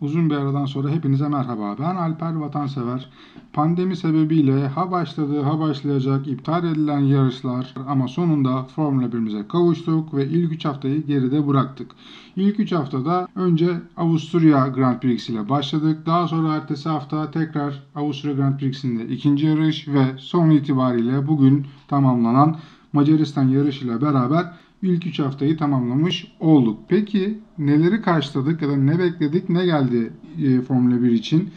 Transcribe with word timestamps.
Uzun 0.00 0.30
bir 0.30 0.34
aradan 0.34 0.66
sonra 0.66 0.88
hepinize 0.88 1.28
merhaba. 1.28 1.76
Ben 1.78 1.96
Alper 1.96 2.34
Vatansever. 2.34 3.08
Pandemi 3.52 3.96
sebebiyle 3.96 4.68
ha 4.68 4.90
başladı 4.90 5.42
ha 5.42 5.60
başlayacak 5.60 6.28
iptal 6.28 6.64
edilen 6.64 7.00
yarışlar 7.00 7.74
ama 7.88 8.08
sonunda 8.08 8.64
Formula 8.64 9.06
1'imize 9.06 9.48
kavuştuk 9.48 10.14
ve 10.14 10.26
ilk 10.26 10.52
3 10.52 10.64
haftayı 10.64 11.06
geride 11.06 11.48
bıraktık. 11.48 11.90
İlk 12.36 12.60
3 12.60 12.72
haftada 12.72 13.28
önce 13.34 13.80
Avusturya 13.96 14.68
Grand 14.68 15.00
Prix 15.00 15.28
ile 15.28 15.48
başladık. 15.48 16.06
Daha 16.06 16.28
sonra 16.28 16.54
ertesi 16.54 16.88
hafta 16.88 17.30
tekrar 17.30 17.82
Avusturya 17.94 18.36
Grand 18.36 18.58
Prix'sinde 18.58 19.08
ikinci 19.08 19.46
yarış 19.46 19.88
ve 19.88 20.04
son 20.18 20.50
itibariyle 20.50 21.26
bugün 21.26 21.66
tamamlanan 21.88 22.56
Macaristan 22.92 23.48
yarışıyla 23.48 24.02
beraber 24.02 24.52
ilk 24.82 25.06
3 25.06 25.18
haftayı 25.18 25.56
tamamlamış 25.56 26.32
olduk. 26.40 26.78
Peki 26.88 27.38
neleri 27.58 28.02
karşıladık 28.02 28.62
ya 28.62 28.68
da 28.68 28.76
ne 28.76 28.98
bekledik 28.98 29.48
ne 29.48 29.64
geldi 29.64 30.12
e, 30.42 30.60
Formula 30.60 31.02
1 31.02 31.12
için 31.12 31.50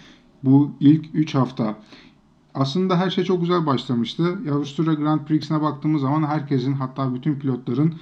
bu 0.44 0.72
ilk 0.80 1.06
3 1.14 1.36
hafta? 1.36 1.78
Aslında 2.54 2.98
her 3.00 3.10
şey 3.10 3.24
çok 3.24 3.42
güzel 3.42 3.66
başlamıştı. 3.66 4.40
Avusturya 4.52 4.94
Grand 4.94 5.26
Prix'sine 5.26 5.62
baktığımız 5.62 6.02
zaman 6.02 6.28
herkesin 6.28 6.74
hatta 6.74 7.16
bütün 7.16 7.36
pilotların 7.36 7.94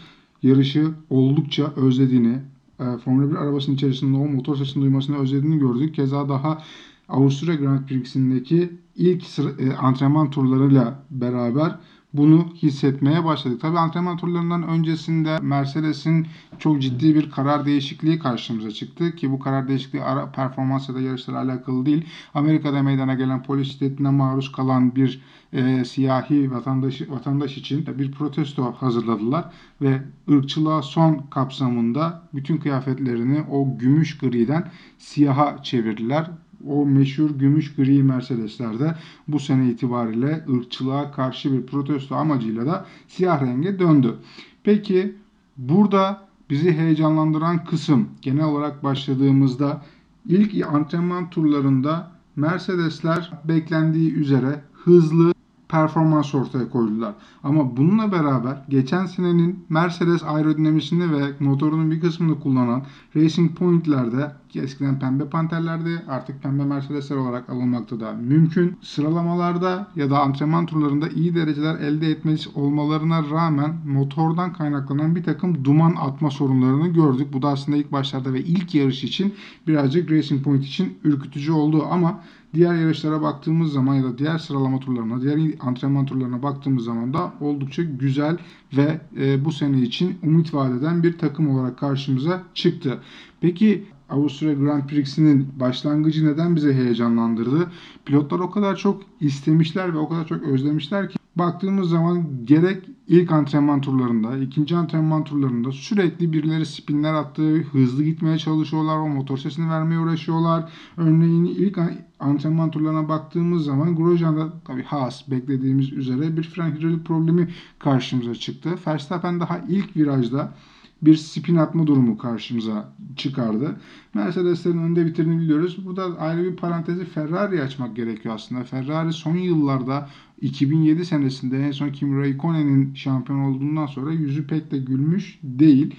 yarışı 0.44 0.92
oldukça 1.10 1.74
özlediğini, 1.76 2.40
e, 2.80 2.98
Formula 2.98 3.32
1 3.32 3.36
arabasının 3.36 3.76
içerisinde 3.76 4.18
o 4.18 4.28
motor 4.28 4.56
sesini 4.56 4.84
duymasını 4.84 5.18
özlediğini 5.18 5.60
gördük. 5.60 5.96
Keza 5.96 6.30
daha 6.30 6.62
Avusturya 7.10 7.56
Grand 7.56 7.86
Prix'sindeki 7.86 8.70
ilk 8.96 9.24
sıra, 9.24 9.50
e, 9.50 9.74
antrenman 9.74 10.32
turlarıyla 10.32 11.04
beraber 11.12 11.76
bunu 12.14 12.48
hissetmeye 12.56 13.26
başladık. 13.26 13.62
Tabi 13.62 13.80
antrenman 13.80 14.18
turlarından 14.18 14.64
öncesinde 14.64 15.38
Mercedes'in 15.42 16.28
çok 16.60 16.82
ciddi 16.82 17.16
bir 17.16 17.32
karar 17.32 17.66
değişikliği 17.66 18.20
karşımıza 18.20 18.72
çıktı 18.72 19.16
ki 19.16 19.32
bu 19.32 19.40
karar 19.40 19.68
değişikliği 19.68 20.04
ara, 20.04 20.32
performans 20.32 20.90
ya 20.90 20.96
da 20.96 21.02
yarışlarla 21.02 21.52
alakalı 21.52 21.86
değil. 21.86 22.06
Amerika'da 22.34 22.84
meydana 22.84 23.14
gelen 23.14 23.44
polis 23.44 23.72
şiddetine 23.72 24.10
maruz 24.10 24.52
kalan 24.52 24.96
bir 24.96 25.22
e, 25.54 25.86
siyahi 25.86 26.52
vatandaş, 26.52 27.02
vatandaş 27.10 27.58
için 27.58 27.86
bir 28.00 28.12
protesto 28.12 28.72
hazırladılar 28.72 29.46
ve 29.82 30.02
ırkçılığa 30.32 30.82
son 30.82 31.26
kapsamında 31.30 32.22
bütün 32.34 32.58
kıyafetlerini 32.58 33.42
o 33.52 33.78
gümüş 33.78 34.18
griden 34.18 34.72
siyaha 34.98 35.64
çevirdiler 35.64 36.32
o 36.68 36.86
meşhur 36.86 37.30
gümüş 37.30 37.76
gri 37.76 38.04
Mercedes'lerde 38.04 38.96
bu 39.28 39.40
sene 39.40 39.70
itibariyle 39.70 40.46
ırkçılığa 40.50 41.12
karşı 41.12 41.54
bir 41.54 41.66
protesto 41.66 42.16
amacıyla 42.16 42.66
da 42.66 42.86
siyah 43.08 43.42
renge 43.42 43.80
döndü. 43.80 44.16
Peki 44.64 45.16
burada 45.58 46.28
bizi 46.50 46.74
heyecanlandıran 46.74 47.66
kısım 47.66 48.08
genel 48.22 48.46
olarak 48.46 48.84
başladığımızda 48.84 49.82
ilk 50.26 50.68
antrenman 50.68 51.30
turlarında 51.30 52.12
Mercedesler 52.36 53.32
beklendiği 53.48 54.14
üzere 54.14 54.62
hızlı 54.74 55.34
performans 55.70 56.36
ortaya 56.36 56.70
koydular. 56.70 57.14
Ama 57.44 57.78
bununla 57.78 58.12
beraber 58.12 58.66
geçen 58.70 59.06
senenin 59.06 59.66
Mercedes 59.70 60.24
aerodinamisini 60.24 61.12
ve 61.12 61.22
motorunun 61.40 61.92
bir 61.92 62.02
kısmını 62.02 62.40
kullanan 62.40 62.84
Racing 63.16 63.58
Point'lerde 63.58 64.32
eskiden 64.60 65.00
pembe 65.00 65.30
panterlerdi 65.30 66.04
artık 66.08 66.44
pembe 66.44 66.64
Mercedesler 66.64 67.16
olarak 67.16 67.50
alınmakta 67.50 68.00
da 68.00 68.14
mümkün. 68.14 68.78
Sıralamalarda 68.82 69.88
ya 69.96 70.10
da 70.10 70.20
antrenman 70.20 70.66
turlarında 70.66 71.10
iyi 71.10 71.36
dereceler 71.36 71.80
elde 71.80 72.08
etmiş 72.08 72.48
olmalarına 72.48 73.30
rağmen 73.32 73.76
motordan 73.88 74.54
kaynaklanan 74.54 75.16
bir 75.16 75.24
takım 75.24 75.66
duman 75.66 75.96
atma 76.00 76.32
sorunlarını 76.32 76.88
gördük. 76.88 77.28
Bu 77.34 77.42
da 77.42 77.48
aslında 77.48 77.78
ilk 77.78 77.92
başlarda 77.92 78.34
ve 78.34 78.40
ilk 78.40 78.76
yarış 78.76 79.04
için 79.04 79.34
birazcık 79.68 80.12
Racing 80.12 80.44
Point 80.44 80.66
için 80.66 80.98
ürkütücü 81.04 81.52
oldu 81.52 81.86
ama 81.92 82.22
diğer 82.54 82.76
yarışlara 82.76 83.22
baktığımız 83.22 83.74
zaman 83.74 83.96
ya 83.96 84.04
da 84.04 84.18
diğer 84.18 84.38
sıralama 84.38 84.80
turlarına, 84.80 85.22
diğer 85.22 85.40
antrenman 85.60 86.06
turlarına 86.06 86.44
baktığımız 86.44 86.84
zaman 86.84 87.14
da 87.14 87.34
oldukça 87.40 87.84
güzel 87.84 88.38
ve 88.78 89.02
e, 89.20 89.46
bu 89.46 89.52
sene 89.52 89.82
için 89.82 90.18
umut 90.24 90.54
vadeden 90.54 91.04
bir 91.04 91.18
takım 91.18 91.50
olarak 91.50 91.80
karşımıza 91.80 92.44
çıktı. 92.54 93.00
Peki 93.42 93.86
Avusturya 94.12 94.54
Grand 94.54 94.84
Prix'sinin 94.88 95.48
başlangıcı 95.60 96.26
neden 96.26 96.56
bize 96.56 96.74
heyecanlandırdı? 96.74 97.72
Pilotlar 98.06 98.40
o 98.40 98.52
kadar 98.52 98.76
çok 98.76 99.02
istemişler 99.20 99.94
ve 99.94 99.98
o 99.98 100.10
kadar 100.10 100.28
çok 100.28 100.44
özlemişler 100.44 101.10
ki 101.10 101.18
baktığımız 101.36 101.90
zaman 101.90 102.46
gerek 102.46 102.90
ilk 103.08 103.32
antrenman 103.32 103.82
turlarında, 103.82 104.38
ikinci 104.38 104.76
antrenman 104.76 105.24
turlarında 105.24 105.72
sürekli 105.72 106.34
birileri 106.34 106.66
spinler 106.66 107.14
attığı, 107.14 107.58
hızlı 107.58 108.04
gitmeye 108.04 108.38
çalışıyorlar, 108.38 108.98
o 108.98 109.08
motor 109.08 109.38
sesini 109.38 109.70
vermeye 109.70 110.00
uğraşıyorlar. 110.00 110.72
Örneğin 110.98 111.46
ilk 111.46 111.80
antrenman 112.20 112.72
turlarına 112.72 113.10
baktığımız 113.10 113.66
zaman 113.66 113.96
Grosjean'da 113.96 114.54
tabii 114.66 114.84
Haas 114.84 115.32
beklediğimiz 115.32 115.94
üzere 115.94 116.38
bir 116.38 116.44
fren 116.44 116.72
hidrolik 116.72 117.06
problemi 117.06 117.48
karşımıza 117.80 118.36
çıktı. 118.36 118.70
Verstappen 118.88 119.40
daha 119.40 119.62
ilk 119.70 119.98
virajda 119.98 120.54
bir 121.02 121.16
spin 121.16 121.56
atma 121.56 121.88
durumu 121.88 122.18
karşımıza 122.18 122.94
çıkardı. 123.16 123.80
Mercedes'lerin 124.14 124.78
önde 124.78 125.06
bitirdiğini 125.06 125.42
biliyoruz. 125.42 125.86
Burada 125.86 126.20
ayrı 126.20 126.44
bir 126.44 126.56
parantezi 126.56 127.06
Ferrari 127.06 127.62
açmak 127.62 127.96
gerekiyor 127.96 128.36
aslında. 128.36 128.64
Ferrari 128.64 129.14
son 129.14 129.36
yıllarda 129.36 130.10
2007 130.42 131.06
senesinde 131.06 131.66
en 131.66 131.72
son 131.72 131.90
Kimi 131.90 132.22
Raikkonen'in 132.22 132.94
şampiyon 132.94 133.40
olduğundan 133.40 133.86
sonra 133.86 134.12
yüzü 134.12 134.48
pek 134.48 134.72
de 134.72 134.78
gülmüş 134.78 135.40
değil. 135.44 135.96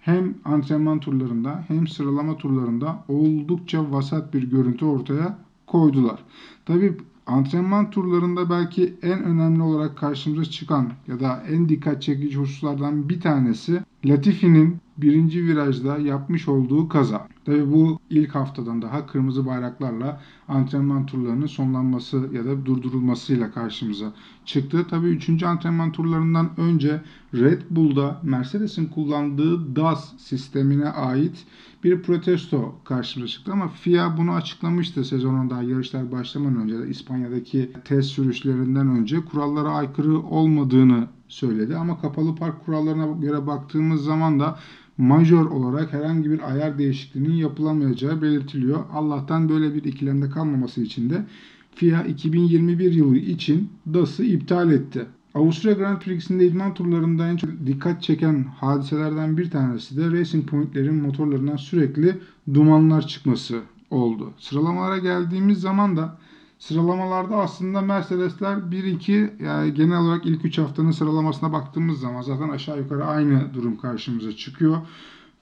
Hem 0.00 0.34
antrenman 0.44 1.00
turlarında 1.00 1.64
hem 1.68 1.86
sıralama 1.86 2.36
turlarında 2.36 3.04
oldukça 3.08 3.92
vasat 3.92 4.34
bir 4.34 4.42
görüntü 4.42 4.84
ortaya 4.84 5.38
koydular. 5.66 6.20
Tabii 6.66 6.96
antrenman 7.28 7.90
turlarında 7.90 8.50
belki 8.50 8.94
en 9.02 9.24
önemli 9.24 9.62
olarak 9.62 9.98
karşımıza 9.98 10.44
çıkan 10.44 10.92
ya 11.08 11.20
da 11.20 11.42
en 11.48 11.68
dikkat 11.68 12.02
çekici 12.02 12.36
hususlardan 12.36 13.08
bir 13.08 13.20
tanesi 13.20 13.82
Latifi'nin 14.04 14.76
birinci 14.98 15.44
virajda 15.44 15.98
yapmış 15.98 16.48
olduğu 16.48 16.88
kaza. 16.88 17.28
Tabi 17.44 17.72
bu 17.72 17.98
ilk 18.10 18.34
haftadan 18.34 18.82
daha 18.82 19.06
kırmızı 19.06 19.46
bayraklarla 19.46 20.20
antrenman 20.48 21.06
turlarının 21.06 21.46
sonlanması 21.46 22.28
ya 22.32 22.44
da 22.44 22.66
durdurulmasıyla 22.66 23.50
karşımıza 23.50 24.12
çıktı. 24.44 24.86
Tabi 24.90 25.06
üçüncü 25.06 25.46
antrenman 25.46 25.92
turlarından 25.92 26.50
önce 26.56 27.02
Red 27.34 27.62
Bull'da 27.70 28.20
Mercedes'in 28.22 28.86
kullandığı 28.86 29.76
DAS 29.76 30.18
sistemine 30.18 30.88
ait 30.88 31.46
bir 31.84 32.02
protesto 32.02 32.74
karşımıza 32.84 33.32
çıktı 33.32 33.52
ama 33.52 33.68
FIA 33.68 34.16
bunu 34.16 34.32
açıklamıştı 34.32 35.04
sezonun 35.04 35.50
daha 35.50 35.62
yarışlar 35.62 36.12
başlamadan 36.12 36.56
önce 36.56 36.90
İspanya'daki 36.90 37.72
test 37.84 38.08
sürüşlerinden 38.08 38.88
önce 38.88 39.24
kurallara 39.24 39.68
aykırı 39.68 40.18
olmadığını 40.20 41.08
söyledi 41.28 41.76
ama 41.76 42.00
kapalı 42.00 42.34
park 42.34 42.64
kurallarına 42.64 43.06
göre 43.20 43.46
baktığımız 43.46 44.04
zaman 44.04 44.40
da 44.40 44.58
majör 44.98 45.44
olarak 45.44 45.92
herhangi 45.92 46.30
bir 46.30 46.52
ayar 46.52 46.78
değişikliğinin 46.78 47.34
yapılamayacağı 47.34 48.22
belirtiliyor. 48.22 48.84
Allah'tan 48.92 49.48
böyle 49.48 49.74
bir 49.74 49.84
ikilemde 49.84 50.30
kalmaması 50.30 50.82
için 50.82 51.10
de 51.10 51.26
FIA 51.74 52.02
2021 52.02 52.92
yılı 52.92 53.16
için 53.16 53.70
DAS'ı 53.94 54.24
iptal 54.24 54.72
etti. 54.72 55.06
Avusturya 55.38 55.74
Grand 55.74 55.98
Prix'sinde 55.98 56.46
idman 56.46 56.74
turlarında 56.74 57.28
en 57.28 57.36
çok 57.36 57.50
dikkat 57.66 58.02
çeken 58.02 58.46
hadiselerden 58.60 59.36
bir 59.36 59.50
tanesi 59.50 59.96
de 59.96 60.18
Racing 60.18 60.50
Point'lerin 60.50 60.94
motorlarından 60.94 61.56
sürekli 61.56 62.18
dumanlar 62.54 63.06
çıkması 63.06 63.60
oldu. 63.90 64.32
Sıralamalara 64.38 64.98
geldiğimiz 64.98 65.60
zaman 65.60 65.96
da 65.96 66.18
Sıralamalarda 66.58 67.36
aslında 67.36 67.80
Mercedesler 67.80 68.56
1-2 68.56 69.42
yani 69.44 69.74
genel 69.74 69.98
olarak 69.98 70.26
ilk 70.26 70.44
3 70.44 70.58
haftanın 70.58 70.90
sıralamasına 70.90 71.52
baktığımız 71.52 72.00
zaman 72.00 72.22
zaten 72.22 72.48
aşağı 72.48 72.78
yukarı 72.78 73.04
aynı 73.04 73.54
durum 73.54 73.76
karşımıza 73.76 74.32
çıkıyor. 74.32 74.76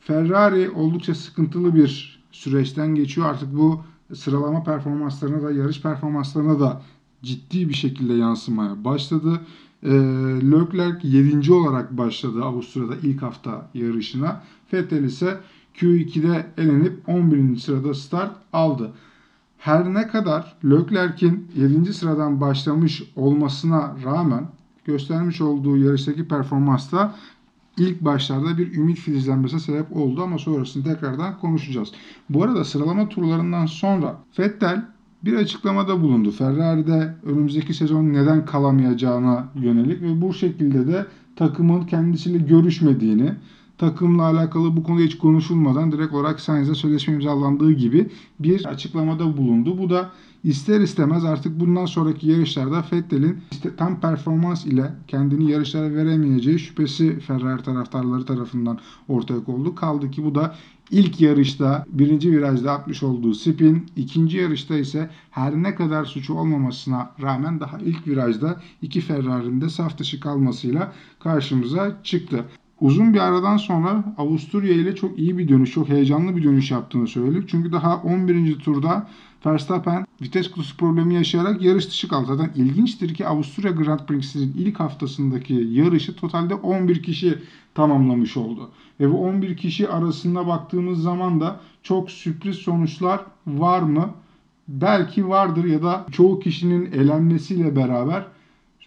Ferrari 0.01 0.71
oldukça 0.71 1.15
sıkıntılı 1.15 1.75
bir 1.75 2.21
süreçten 2.33 2.95
geçiyor. 2.95 3.27
Artık 3.27 3.57
bu 3.57 3.85
sıralama 4.15 4.65
performanslarına 4.65 5.43
da 5.43 5.53
yarış 5.53 5.83
performanslarına 5.83 6.61
da 6.61 6.83
ciddi 7.23 7.69
bir 7.69 7.75
şekilde 7.75 8.15
yansımaya 8.15 8.85
başladı. 8.85 9.41
E, 9.83 9.91
Leclerc 10.51 11.09
7. 11.09 11.53
olarak 11.53 11.99
başladı 11.99 12.45
Avusturya'da 12.45 12.97
ilk 13.03 13.23
hafta 13.23 13.71
yarışına. 13.75 14.43
Vettel 14.73 15.05
ise 15.05 15.41
Q2'de 15.75 16.47
elenip 16.59 17.09
11. 17.09 17.57
sırada 17.57 17.95
start 17.95 18.37
aldı. 18.53 18.93
Her 19.59 19.95
ne 19.95 20.09
kadar 20.09 20.57
Leclerc'in 20.65 21.49
7. 21.57 21.95
sıradan 21.95 22.41
başlamış 22.41 23.03
olmasına 23.17 23.97
rağmen 24.05 24.49
göstermiş 24.85 25.41
olduğu 25.41 25.77
yarıştaki 25.77 26.29
performansta 26.29 27.15
ilk 27.77 28.01
başlarda 28.01 28.59
bir 28.59 28.75
ümit 28.75 28.99
filizlenmesine 28.99 29.61
sebep 29.61 29.97
oldu 29.97 30.23
ama 30.23 30.39
sonrasını 30.39 30.85
tekrardan 30.85 31.39
konuşacağız. 31.39 31.93
Bu 32.31 32.45
arada 32.45 32.65
sıralama 32.65 33.09
turlarından 33.09 33.67
sonra 33.67 34.19
Vettel 34.39 34.85
bir 35.27 35.35
açıklamada 35.35 36.03
bulundu. 36.03 36.31
Ferrari'de 36.31 37.15
önümüzdeki 37.25 37.75
sezon 37.75 38.05
neden 38.13 38.47
kalamayacağına 38.47 39.49
yönelik 39.55 40.03
ve 40.03 40.21
bu 40.21 40.35
şekilde 40.35 40.87
de 40.87 41.07
takımın 41.37 41.87
kendisiyle 41.87 42.39
görüşmediğini, 42.39 43.33
takımla 43.79 44.23
alakalı 44.23 44.77
bu 44.77 44.83
konuda 44.83 45.03
hiç 45.03 45.19
konuşulmadan 45.19 45.93
direkt 45.93 46.15
olarak 46.15 46.41
Sainz'e 46.41 46.75
sözleşme 46.75 47.15
imzalandığı 47.15 47.73
gibi 47.73 48.09
bir 48.41 48.65
açıklamada 48.65 49.37
bulundu. 49.37 49.79
Bu 49.79 49.91
da 49.91 50.11
ister 50.47 50.81
istemez 50.81 51.25
artık 51.25 51.61
bundan 51.61 51.87
sonraki 51.87 52.29
yarışlarda 52.29 52.85
Vettel'in 52.93 53.41
işte 53.53 53.77
tam 53.77 54.01
performans 54.01 54.67
ile 54.67 54.93
kendini 55.09 55.51
yarışlara 55.51 55.95
veremeyeceği 55.95 56.59
şüphesi 56.59 57.21
Ferrari 57.21 57.63
taraftarları 57.63 58.25
tarafından 58.25 58.79
ortaya 59.09 59.45
kondu. 59.45 59.75
Kaldı 59.75 60.11
ki 60.11 60.25
bu 60.25 60.35
da 60.35 60.55
ilk 60.91 61.21
yarışta 61.21 61.85
birinci 61.89 62.33
virajda 62.33 62.73
atmış 62.73 63.03
olduğu 63.03 63.35
spin, 63.35 63.87
ikinci 63.97 64.37
yarışta 64.37 64.77
ise 64.77 65.11
her 65.31 65.55
ne 65.55 65.75
kadar 65.75 66.05
suçu 66.05 66.35
olmamasına 66.35 67.11
rağmen 67.23 67.61
daha 67.61 67.79
ilk 67.79 68.07
virajda 68.07 68.61
iki 68.83 69.01
Ferrari'nin 69.01 69.61
de 69.61 69.69
saf 69.69 69.99
dışı 69.99 70.21
kalmasıyla 70.21 70.93
karşımıza 71.21 72.01
çıktı. 72.03 72.45
Uzun 72.81 73.15
bir 73.15 73.19
aradan 73.19 73.57
sonra 73.57 74.15
Avusturya 74.19 74.73
ile 74.73 74.95
çok 74.95 75.19
iyi 75.19 75.39
bir 75.39 75.49
dönüş, 75.49 75.71
çok 75.73 75.89
heyecanlı 75.89 76.37
bir 76.37 76.45
dönüş 76.45 76.71
yaptığını 76.71 77.07
söyledik. 77.07 77.49
Çünkü 77.49 77.73
daha 77.73 77.97
11. 77.97 78.59
turda 78.59 79.09
Verstappen 79.47 80.07
vites 80.23 80.51
kutusu 80.51 80.77
problemi 80.77 81.15
yaşayarak 81.15 81.63
yarış 81.63 81.89
dışı 81.89 82.09
kaldı. 82.09 82.37
Zaten 82.37 82.63
ilginçtir 82.63 83.15
ki 83.15 83.27
Avusturya 83.27 83.71
Grand 83.71 84.01
Prix'sinin 84.01 84.55
ilk 84.59 84.81
haftasındaki 84.81 85.55
yarışı 85.55 86.17
totalde 86.17 86.55
11 86.55 87.03
kişi 87.03 87.39
tamamlamış 87.75 88.37
oldu. 88.37 88.71
Ve 89.01 89.13
bu 89.13 89.19
11 89.19 89.57
kişi 89.57 89.89
arasında 89.89 90.47
baktığımız 90.47 91.03
zaman 91.03 91.41
da 91.41 91.61
çok 91.83 92.11
sürpriz 92.11 92.57
sonuçlar 92.57 93.21
var 93.47 93.83
mı? 93.83 94.11
Belki 94.69 95.29
vardır 95.29 95.65
ya 95.65 95.83
da 95.83 96.07
çoğu 96.13 96.41
kişinin 96.41 96.93
elenmesiyle 96.93 97.77
beraber 97.77 98.27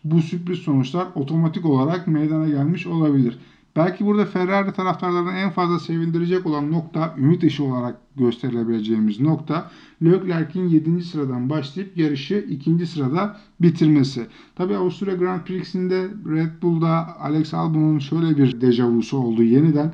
bu 0.04 0.22
sürpriz 0.22 0.60
sonuçlar 0.60 1.08
otomatik 1.16 1.66
olarak 1.66 2.08
meydana 2.08 2.50
gelmiş 2.50 2.88
olabilir. 2.88 3.40
Belki 3.75 4.06
burada 4.06 4.25
Ferrari 4.25 4.74
taraftarlarını 4.74 5.31
en 5.31 5.50
fazla 5.50 5.80
sevindirecek 5.80 6.45
olan 6.45 6.71
nokta, 6.71 7.16
ümit 7.18 7.44
ışığı 7.44 7.63
olarak 7.63 7.98
gösterilebileceğimiz 8.16 9.19
nokta 9.19 9.71
Leclerc'in 10.04 10.68
7. 10.68 11.01
sıradan 11.01 11.50
başlayıp 11.50 11.98
yarışı 11.98 12.45
2. 12.50 12.86
sırada 12.86 13.38
bitirmesi. 13.62 14.27
Tabi 14.56 14.75
Avusturya 14.75 15.16
Grand 15.16 15.42
Prix'sinde 15.42 16.07
Red 16.27 16.62
Bull'da 16.62 17.19
Alex 17.19 17.54
Albon'un 17.54 18.00
şöyle 18.00 18.38
bir 18.38 18.62
dejavusu 18.62 19.18
oldu 19.18 19.44
yeniden. 19.44 19.94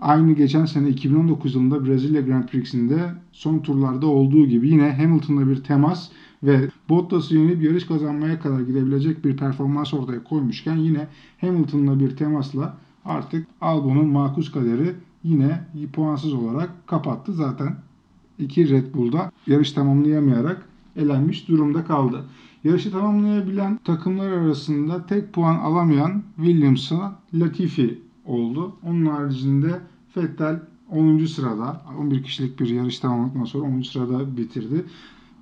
Aynı 0.00 0.32
geçen 0.32 0.64
sene 0.64 0.88
2019 0.88 1.54
yılında 1.54 1.86
Brezilya 1.86 2.20
Grand 2.20 2.48
Prix'sinde 2.48 3.12
son 3.32 3.58
turlarda 3.58 4.06
olduğu 4.06 4.46
gibi 4.46 4.68
yine 4.68 4.92
Hamilton'la 4.92 5.48
bir 5.48 5.56
temas 5.56 6.08
ve 6.42 6.70
Bottas'ı 6.88 7.36
yenip 7.36 7.62
yarış 7.62 7.86
kazanmaya 7.86 8.40
kadar 8.40 8.60
gidebilecek 8.60 9.24
bir 9.24 9.36
performans 9.36 9.94
ortaya 9.94 10.24
koymuşken 10.24 10.76
yine 10.76 11.06
Hamilton'la 11.40 12.00
bir 12.00 12.16
temasla 12.16 12.76
artık 13.04 13.46
Albon'un 13.60 14.08
makus 14.08 14.52
kaderi 14.52 14.94
yine 15.24 15.64
puansız 15.92 16.32
olarak 16.34 16.86
kapattı. 16.86 17.32
Zaten 17.32 17.76
iki 18.38 18.70
Red 18.70 18.94
Bull'da 18.94 19.32
yarış 19.46 19.72
tamamlayamayarak 19.72 20.68
elenmiş 20.96 21.48
durumda 21.48 21.84
kaldı. 21.84 22.24
Yarışı 22.64 22.90
tamamlayabilen 22.90 23.78
takımlar 23.84 24.30
arasında 24.30 25.06
tek 25.06 25.32
puan 25.32 25.54
alamayan 25.54 26.22
Williams'a 26.36 27.18
Latifi 27.34 27.98
oldu. 28.24 28.76
Onun 28.82 29.06
haricinde 29.06 29.80
Vettel 30.16 30.60
10. 30.90 31.24
sırada 31.24 31.82
11 31.98 32.22
kişilik 32.22 32.60
bir 32.60 32.68
yarış 32.68 32.98
tamamladıktan 32.98 33.44
sonra 33.44 33.64
10. 33.64 33.82
sırada 33.82 34.36
bitirdi. 34.36 34.84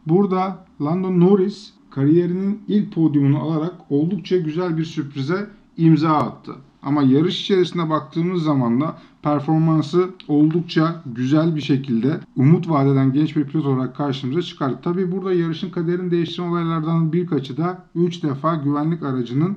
Burada 0.07 0.65
Lando 0.81 1.21
Norris 1.21 1.73
kariyerinin 1.91 2.63
ilk 2.69 2.93
podyumunu 2.95 3.39
alarak 3.39 3.75
oldukça 3.91 4.37
güzel 4.37 4.79
bir 4.79 4.85
sürprize 4.85 5.51
imza 5.77 6.11
attı. 6.11 6.53
Ama 6.83 7.03
yarış 7.03 7.41
içerisinde 7.41 7.91
baktığımız 7.91 8.43
zaman 8.43 8.81
da 8.81 8.99
performansı 9.23 10.11
oldukça 10.29 11.03
güzel 11.07 11.57
bir 11.57 11.61
şekilde 11.61 12.21
umut 12.37 12.69
vadeden 12.69 13.13
genç 13.13 13.37
bir 13.37 13.45
pilot 13.45 13.67
olarak 13.67 13.97
karşımıza 13.97 14.43
çıkardı. 14.43 14.79
Tabi 14.83 15.13
burada 15.13 15.33
yarışın 15.33 15.71
kaderini 15.71 16.11
değiştiren 16.11 16.49
olaylardan 16.49 17.13
birkaçı 17.13 17.57
da 17.57 17.85
3 17.95 18.23
defa 18.23 18.55
güvenlik 18.55 19.03
aracının 19.03 19.57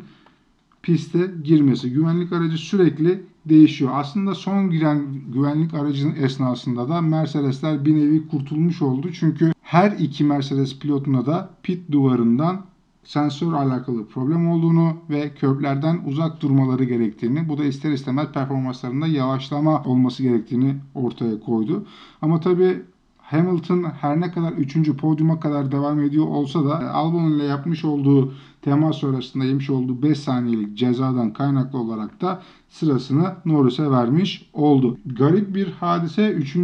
piste 0.81 1.31
girmesi. 1.43 1.93
Güvenlik 1.93 2.33
aracı 2.33 2.57
sürekli 2.57 3.23
değişiyor. 3.45 3.91
Aslında 3.93 4.35
son 4.35 4.69
giren 4.69 5.05
güvenlik 5.33 5.73
aracının 5.73 6.15
esnasında 6.15 6.89
da 6.89 7.01
Mercedesler 7.01 7.85
bir 7.85 7.95
nevi 7.95 8.27
kurtulmuş 8.27 8.81
oldu. 8.81 9.09
Çünkü 9.13 9.51
her 9.69 9.91
iki 9.91 10.23
Mercedes 10.23 10.79
pilotuna 10.79 11.25
da 11.25 11.49
pit 11.63 11.91
duvarından 11.91 12.61
sensör 13.03 13.53
alakalı 13.53 14.07
problem 14.07 14.49
olduğunu 14.49 14.93
ve 15.09 15.29
köprülerden 15.29 16.01
uzak 16.05 16.41
durmaları 16.41 16.83
gerektiğini, 16.83 17.49
bu 17.49 17.57
da 17.57 17.65
ister 17.65 17.91
istemez 17.91 18.27
performanslarında 18.31 19.07
yavaşlama 19.07 19.83
olması 19.83 20.23
gerektiğini 20.23 20.75
ortaya 20.95 21.39
koydu. 21.39 21.85
Ama 22.21 22.39
tabii 22.39 22.81
Hamilton 23.17 23.83
her 23.83 24.21
ne 24.21 24.31
kadar 24.31 24.51
3. 24.51 24.91
podyuma 24.91 25.39
kadar 25.39 25.71
devam 25.71 25.99
ediyor 25.99 26.27
olsa 26.27 26.65
da 26.65 26.93
Albon 26.93 27.31
ile 27.31 27.43
yapmış 27.43 27.85
olduğu 27.85 28.33
temas 28.61 28.95
sonrasında 28.95 29.45
yemiş 29.45 29.69
olduğu 29.69 30.01
5 30.01 30.19
saniyelik 30.19 30.77
cezadan 30.77 31.33
kaynaklı 31.33 31.79
olarak 31.79 32.21
da 32.21 32.41
sırasını 32.69 33.33
Norris'e 33.45 33.91
vermiş 33.91 34.49
oldu. 34.53 34.97
Garip 35.05 35.55
bir 35.55 35.71
hadise 35.71 36.31
3 36.31 36.55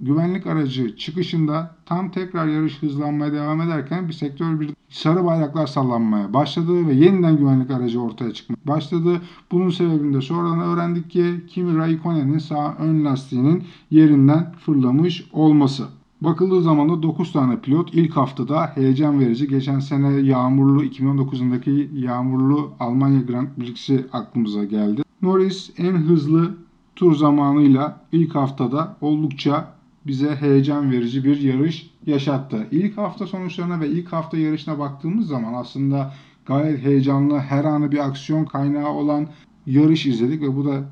güvenlik 0.00 0.46
aracı 0.46 0.96
çıkışında 0.96 1.76
tam 1.86 2.10
tekrar 2.10 2.46
yarış 2.46 2.82
hızlanmaya 2.82 3.32
devam 3.32 3.60
ederken 3.60 4.08
bir 4.08 4.12
sektör 4.12 4.60
bir 4.60 4.70
sarı 4.88 5.24
bayraklar 5.24 5.66
sallanmaya 5.66 6.34
başladı 6.34 6.88
ve 6.88 6.94
yeniden 6.94 7.36
güvenlik 7.36 7.70
aracı 7.70 8.02
ortaya 8.02 8.32
çıkmaya 8.32 8.58
başladı. 8.64 9.20
Bunun 9.52 9.70
sebebini 9.70 10.14
de 10.14 10.20
sonradan 10.20 10.60
öğrendik 10.60 11.10
ki 11.10 11.44
Kimi 11.48 11.78
Raikkonen'in 11.78 12.38
sağ 12.38 12.76
ön 12.78 13.04
lastiğinin 13.04 13.64
yerinden 13.90 14.52
fırlamış 14.52 15.24
olması. 15.32 15.84
Bakıldığı 16.20 16.62
zaman 16.62 16.88
da 16.88 17.02
9 17.02 17.32
tane 17.32 17.60
pilot 17.60 17.94
ilk 17.94 18.16
haftada 18.16 18.72
heyecan 18.74 19.20
verici. 19.20 19.48
Geçen 19.48 19.78
sene 19.78 20.20
yağmurlu 20.20 20.84
2019'undaki 20.84 21.98
yağmurlu 21.98 22.70
Almanya 22.80 23.20
Grand 23.20 23.48
Prix'si 23.48 24.06
aklımıza 24.12 24.64
geldi. 24.64 25.02
Norris 25.22 25.70
en 25.78 25.92
hızlı 25.92 26.54
tur 26.96 27.14
zamanıyla 27.14 28.00
ilk 28.12 28.34
haftada 28.34 28.96
oldukça 29.00 29.79
bize 30.06 30.36
heyecan 30.36 30.92
verici 30.92 31.24
bir 31.24 31.40
yarış 31.40 31.90
yaşattı. 32.06 32.66
İlk 32.70 32.98
hafta 32.98 33.26
sonuçlarına 33.26 33.80
ve 33.80 33.88
ilk 33.88 34.12
hafta 34.12 34.36
yarışına 34.38 34.78
baktığımız 34.78 35.26
zaman 35.26 35.54
aslında 35.54 36.14
gayet 36.46 36.84
heyecanlı, 36.84 37.38
her 37.38 37.64
anı 37.64 37.92
bir 37.92 38.08
aksiyon 38.08 38.44
kaynağı 38.44 38.88
olan 38.88 39.28
yarış 39.66 40.06
izledik 40.06 40.42
ve 40.42 40.56
bu 40.56 40.64
da 40.64 40.84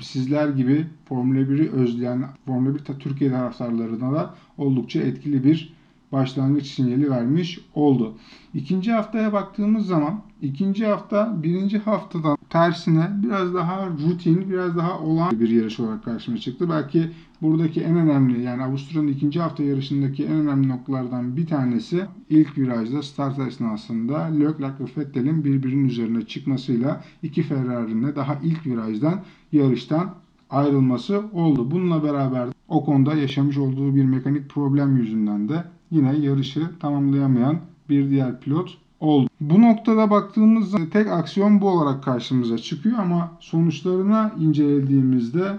sizler 0.00 0.48
gibi 0.48 0.86
Formula 1.04 1.38
1'i 1.38 1.70
özleyen 1.70 2.24
Formula 2.46 2.74
1 2.74 2.78
Türkiye 2.78 3.30
taraftarlarına 3.30 4.12
da 4.12 4.34
oldukça 4.58 5.00
etkili 5.00 5.44
bir 5.44 5.74
başlangıç 6.12 6.66
sinyali 6.66 7.10
vermiş 7.10 7.60
oldu. 7.74 8.14
İkinci 8.54 8.92
haftaya 8.92 9.32
baktığımız 9.32 9.86
zaman 9.86 10.20
ikinci 10.42 10.86
hafta 10.86 11.42
birinci 11.42 11.78
haftadan 11.78 12.36
tersine 12.50 13.10
biraz 13.22 13.54
daha 13.54 13.86
rutin, 13.86 14.50
biraz 14.50 14.76
daha 14.76 15.00
olan 15.00 15.40
bir 15.40 15.48
yarış 15.48 15.80
olarak 15.80 16.04
karşıma 16.04 16.38
çıktı. 16.38 16.70
Belki 16.70 17.10
buradaki 17.42 17.80
en 17.80 17.96
önemli 17.96 18.42
yani 18.42 18.62
Avusturya'nın 18.62 19.08
ikinci 19.08 19.40
hafta 19.40 19.62
yarışındaki 19.62 20.24
en 20.24 20.32
önemli 20.32 20.68
noktalardan 20.68 21.36
bir 21.36 21.46
tanesi 21.46 22.04
ilk 22.30 22.58
virajda 22.58 23.02
start 23.02 23.38
esnasında 23.38 24.18
Leclerc 24.18 24.74
ve 24.80 25.00
Vettel'in 25.00 25.44
birbirinin 25.44 25.88
üzerine 25.88 26.26
çıkmasıyla 26.26 27.04
iki 27.22 27.42
Ferrari'nin 27.42 28.16
daha 28.16 28.38
ilk 28.42 28.66
virajdan 28.66 29.20
yarıştan 29.52 30.14
ayrılması 30.50 31.22
oldu. 31.32 31.70
Bununla 31.70 32.02
beraber 32.02 32.48
o 32.68 32.84
konuda 32.84 33.14
yaşamış 33.14 33.58
olduğu 33.58 33.94
bir 33.94 34.04
mekanik 34.04 34.50
problem 34.50 34.96
yüzünden 34.96 35.48
de 35.48 35.64
yine 35.92 36.16
yarışı 36.16 36.70
tamamlayamayan 36.80 37.60
bir 37.88 38.10
diğer 38.10 38.40
pilot 38.40 38.78
oldu. 39.00 39.28
Bu 39.40 39.62
noktada 39.62 40.10
baktığımızda 40.10 40.90
tek 40.90 41.08
aksiyon 41.08 41.60
bu 41.60 41.68
olarak 41.68 42.04
karşımıza 42.04 42.58
çıkıyor 42.58 42.98
ama 42.98 43.32
sonuçlarına 43.40 44.32
incelediğimizde 44.38 45.58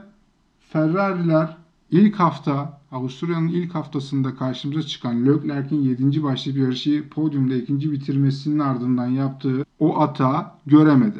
Ferrari'ler 0.70 1.58
ilk 1.92 2.16
hafta 2.16 2.82
Avusturya'nın 2.92 3.48
ilk 3.48 3.75
haftasında 3.75 4.36
karşımıza 4.36 4.82
çıkan 4.82 5.25
Leclerc'in 5.25 5.82
7. 5.82 6.24
başlayıp 6.24 6.62
yarışı 6.62 7.10
podyumda 7.10 7.56
ikinci 7.56 7.92
bitirmesinin 7.92 8.60
ardından 8.60 9.08
yaptığı 9.08 9.66
o 9.80 10.00
ata 10.02 10.56
göremedi 10.66 11.20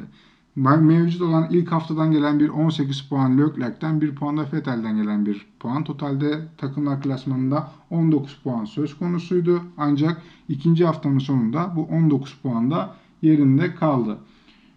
mevcut 0.56 1.22
olan 1.22 1.48
ilk 1.52 1.72
haftadan 1.72 2.12
gelen 2.12 2.40
bir 2.40 2.50
18 2.50 3.02
puan 3.02 3.38
Leclerc'ten 3.38 4.02
bir 4.02 4.16
puan 4.16 4.38
da 4.38 4.46
Vettel'den 4.54 4.98
gelen 4.98 5.26
bir 5.26 5.46
puan. 5.60 5.84
Totalde 5.84 6.48
takımlar 6.58 7.02
klasmanında 7.02 7.72
19 7.90 8.40
puan 8.44 8.66
söz 8.66 8.98
konusuydu. 8.98 9.62
Ancak 9.78 10.22
ikinci 10.50 10.86
haftanın 10.86 11.20
sonunda 11.20 11.74
bu 11.76 11.84
19 11.84 12.34
puan 12.34 12.72
da 12.72 12.96
yerinde 13.22 13.76
kaldı. 13.76 14.18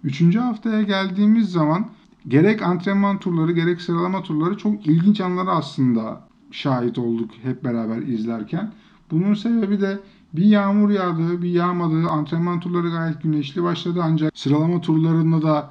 Üçüncü 0.04 0.38
haftaya 0.38 0.83
geldiğimiz 0.83 1.52
zaman 1.52 1.87
gerek 2.28 2.62
antrenman 2.62 3.18
turları 3.18 3.52
gerek 3.52 3.80
sıralama 3.80 4.23
turları 4.23 4.59
çok 4.59 4.87
ilginç 4.87 5.21
anlara 5.21 5.50
aslında 5.50 6.21
şahit 6.50 6.99
olduk 6.99 7.30
hep 7.42 7.64
beraber 7.64 8.02
izlerken. 8.02 8.73
Bunun 9.11 9.35
sebebi 9.35 9.80
de 9.80 9.99
bir 10.33 10.45
yağmur 10.45 10.90
yağdı, 10.90 11.42
bir 11.42 11.50
yağmadı. 11.50 12.09
Antrenman 12.09 12.61
turları 12.61 12.90
gayet 12.90 13.23
güneşli 13.23 13.62
başladı 13.62 14.00
ancak 14.02 14.38
sıralama 14.38 14.80
turlarında 14.80 15.42
da 15.42 15.71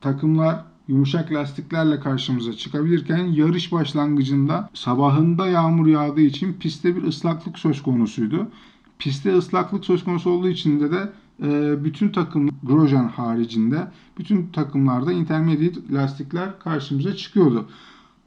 takımlar 0.00 0.64
yumuşak 0.88 1.32
lastiklerle 1.32 2.00
karşımıza 2.00 2.52
çıkabilirken 2.52 3.24
yarış 3.24 3.72
başlangıcında 3.72 4.70
sabahında 4.74 5.46
yağmur 5.46 5.86
yağdığı 5.86 6.20
için 6.20 6.52
pistte 6.52 6.96
bir 6.96 7.02
ıslaklık 7.02 7.58
söz 7.58 7.82
konusuydu. 7.82 8.48
Pistte 8.98 9.36
ıslaklık 9.36 9.84
söz 9.84 10.04
konusu 10.04 10.30
olduğu 10.30 10.48
için 10.48 10.80
de 10.80 10.90
de 10.90 11.12
e, 11.42 11.84
bütün 11.84 12.08
takım 12.08 12.48
Grosjean 12.62 13.08
haricinde 13.08 13.86
bütün 14.18 14.46
takımlarda 14.46 15.12
intermediate 15.12 15.80
lastikler 15.92 16.58
karşımıza 16.58 17.16
çıkıyordu. 17.16 17.68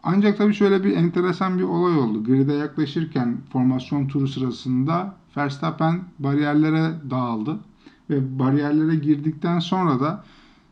Ancak 0.03 0.37
tabii 0.37 0.53
şöyle 0.53 0.83
bir 0.83 0.95
enteresan 0.97 1.57
bir 1.57 1.63
olay 1.63 1.97
oldu. 1.97 2.23
Grid'e 2.23 2.53
yaklaşırken 2.53 3.37
formasyon 3.53 4.07
turu 4.07 4.27
sırasında 4.27 5.15
Verstappen 5.37 6.03
bariyerlere 6.19 6.91
dağıldı 7.09 7.59
ve 8.09 8.39
bariyerlere 8.39 8.95
girdikten 8.95 9.59
sonra 9.59 9.99
da 9.99 10.23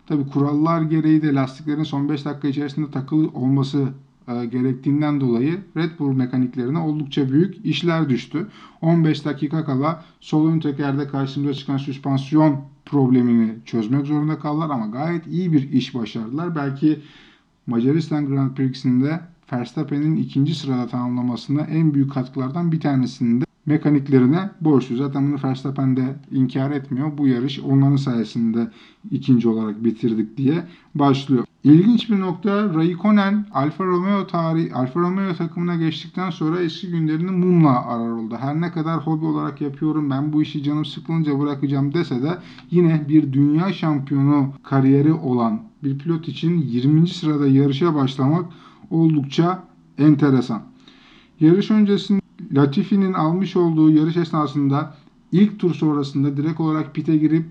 tabii 0.08 0.28
kurallar 0.28 0.82
gereği 0.82 1.22
de 1.22 1.34
lastiklerin 1.34 1.84
son 1.84 2.10
5 2.10 2.26
dakika 2.26 2.48
içerisinde 2.48 2.92
takılı 2.92 3.28
olması 3.28 3.88
e, 4.28 4.46
gerektiğinden 4.46 5.22
dolayı 5.22 5.60
Red 5.78 6.00
Bull 6.00 6.14
mekaniklerine 6.14 6.80
oldukça 6.80 7.30
büyük 7.30 7.66
işler 7.66 8.10
düştü. 8.10 8.48
15 8.82 9.26
dakika 9.26 9.66
kala 9.66 10.04
sol 10.20 10.48
ön 10.48 10.60
tekerde 10.60 11.08
karşımıza 11.08 11.54
çıkan 11.54 11.78
süspansiyon 11.78 12.62
problemini 12.86 13.56
çözmek 13.66 14.06
zorunda 14.06 14.40
kaldılar 14.40 14.70
ama 14.70 14.88
gayet 14.88 15.28
iyi 15.28 15.54
bir 15.54 15.72
iş 15.72 15.96
başardılar. 15.96 16.56
Belki 16.56 17.00
Macaristan 17.72 18.26
Grand 18.26 18.56
Prix'sinde 18.56 19.20
Verstappen'in 19.54 20.16
ikinci 20.16 20.56
sırada 20.56 20.88
tamamlamasına 20.88 21.62
en 21.62 21.94
büyük 21.94 22.12
katkılardan 22.12 22.72
bir 22.72 22.80
tanesinde 22.80 23.46
mekaniklerine 23.66 24.50
borçlu. 24.62 24.96
Zaten 24.96 25.32
bunu 25.32 25.44
Verstappen 25.44 25.98
de 25.98 26.16
inkar 26.32 26.72
etmiyor. 26.72 27.18
Bu 27.18 27.28
yarış 27.28 27.60
onların 27.60 27.96
sayesinde 27.96 28.72
ikinci 29.12 29.50
olarak 29.50 29.84
bitirdik 29.84 30.38
diye 30.38 30.64
başlıyor. 30.96 31.46
İlginç 31.64 32.10
bir 32.10 32.20
nokta 32.20 32.74
Raikkonen 32.74 33.46
Alfa 33.54 33.86
Romeo 33.86 34.28
tarih 34.28 34.76
Alfa 34.76 35.00
Romeo 35.00 35.36
takımına 35.36 35.76
geçtikten 35.76 36.30
sonra 36.30 36.60
eski 36.60 36.90
günlerini 36.90 37.32
mumla 37.32 37.86
arar 37.86 38.12
oldu. 38.12 38.38
Her 38.40 38.62
ne 38.62 38.72
kadar 38.72 38.98
hobi 38.98 39.26
olarak 39.26 39.62
yapıyorum 39.62 40.10
ben 40.10 40.34
bu 40.34 40.42
işi 40.42 40.64
canım 40.64 40.86
sıkılınca 40.86 41.40
bırakacağım 41.40 41.94
dese 41.94 42.24
de 42.24 42.38
yine 42.72 43.06
bir 43.10 43.34
dünya 43.34 43.74
şampiyonu 43.74 44.54
kariyeri 44.64 45.14
olan 45.14 45.62
bir 45.84 45.98
pilot 45.98 46.28
için 46.28 46.58
20. 46.62 47.08
sırada 47.08 47.48
yarışa 47.48 47.96
başlamak 47.96 48.46
oldukça 48.90 49.64
enteresan. 49.98 50.62
Yarış 51.40 51.72
öncesinde 51.72 52.22
Latifi'nin 52.54 53.14
almış 53.14 53.56
olduğu 53.56 53.90
yarış 53.90 54.18
esnasında 54.18 54.96
ilk 55.32 55.60
tur 55.60 55.74
sonrasında 55.74 56.38
direkt 56.38 56.60
olarak 56.60 56.96
pite 56.96 57.18
girip 57.18 57.46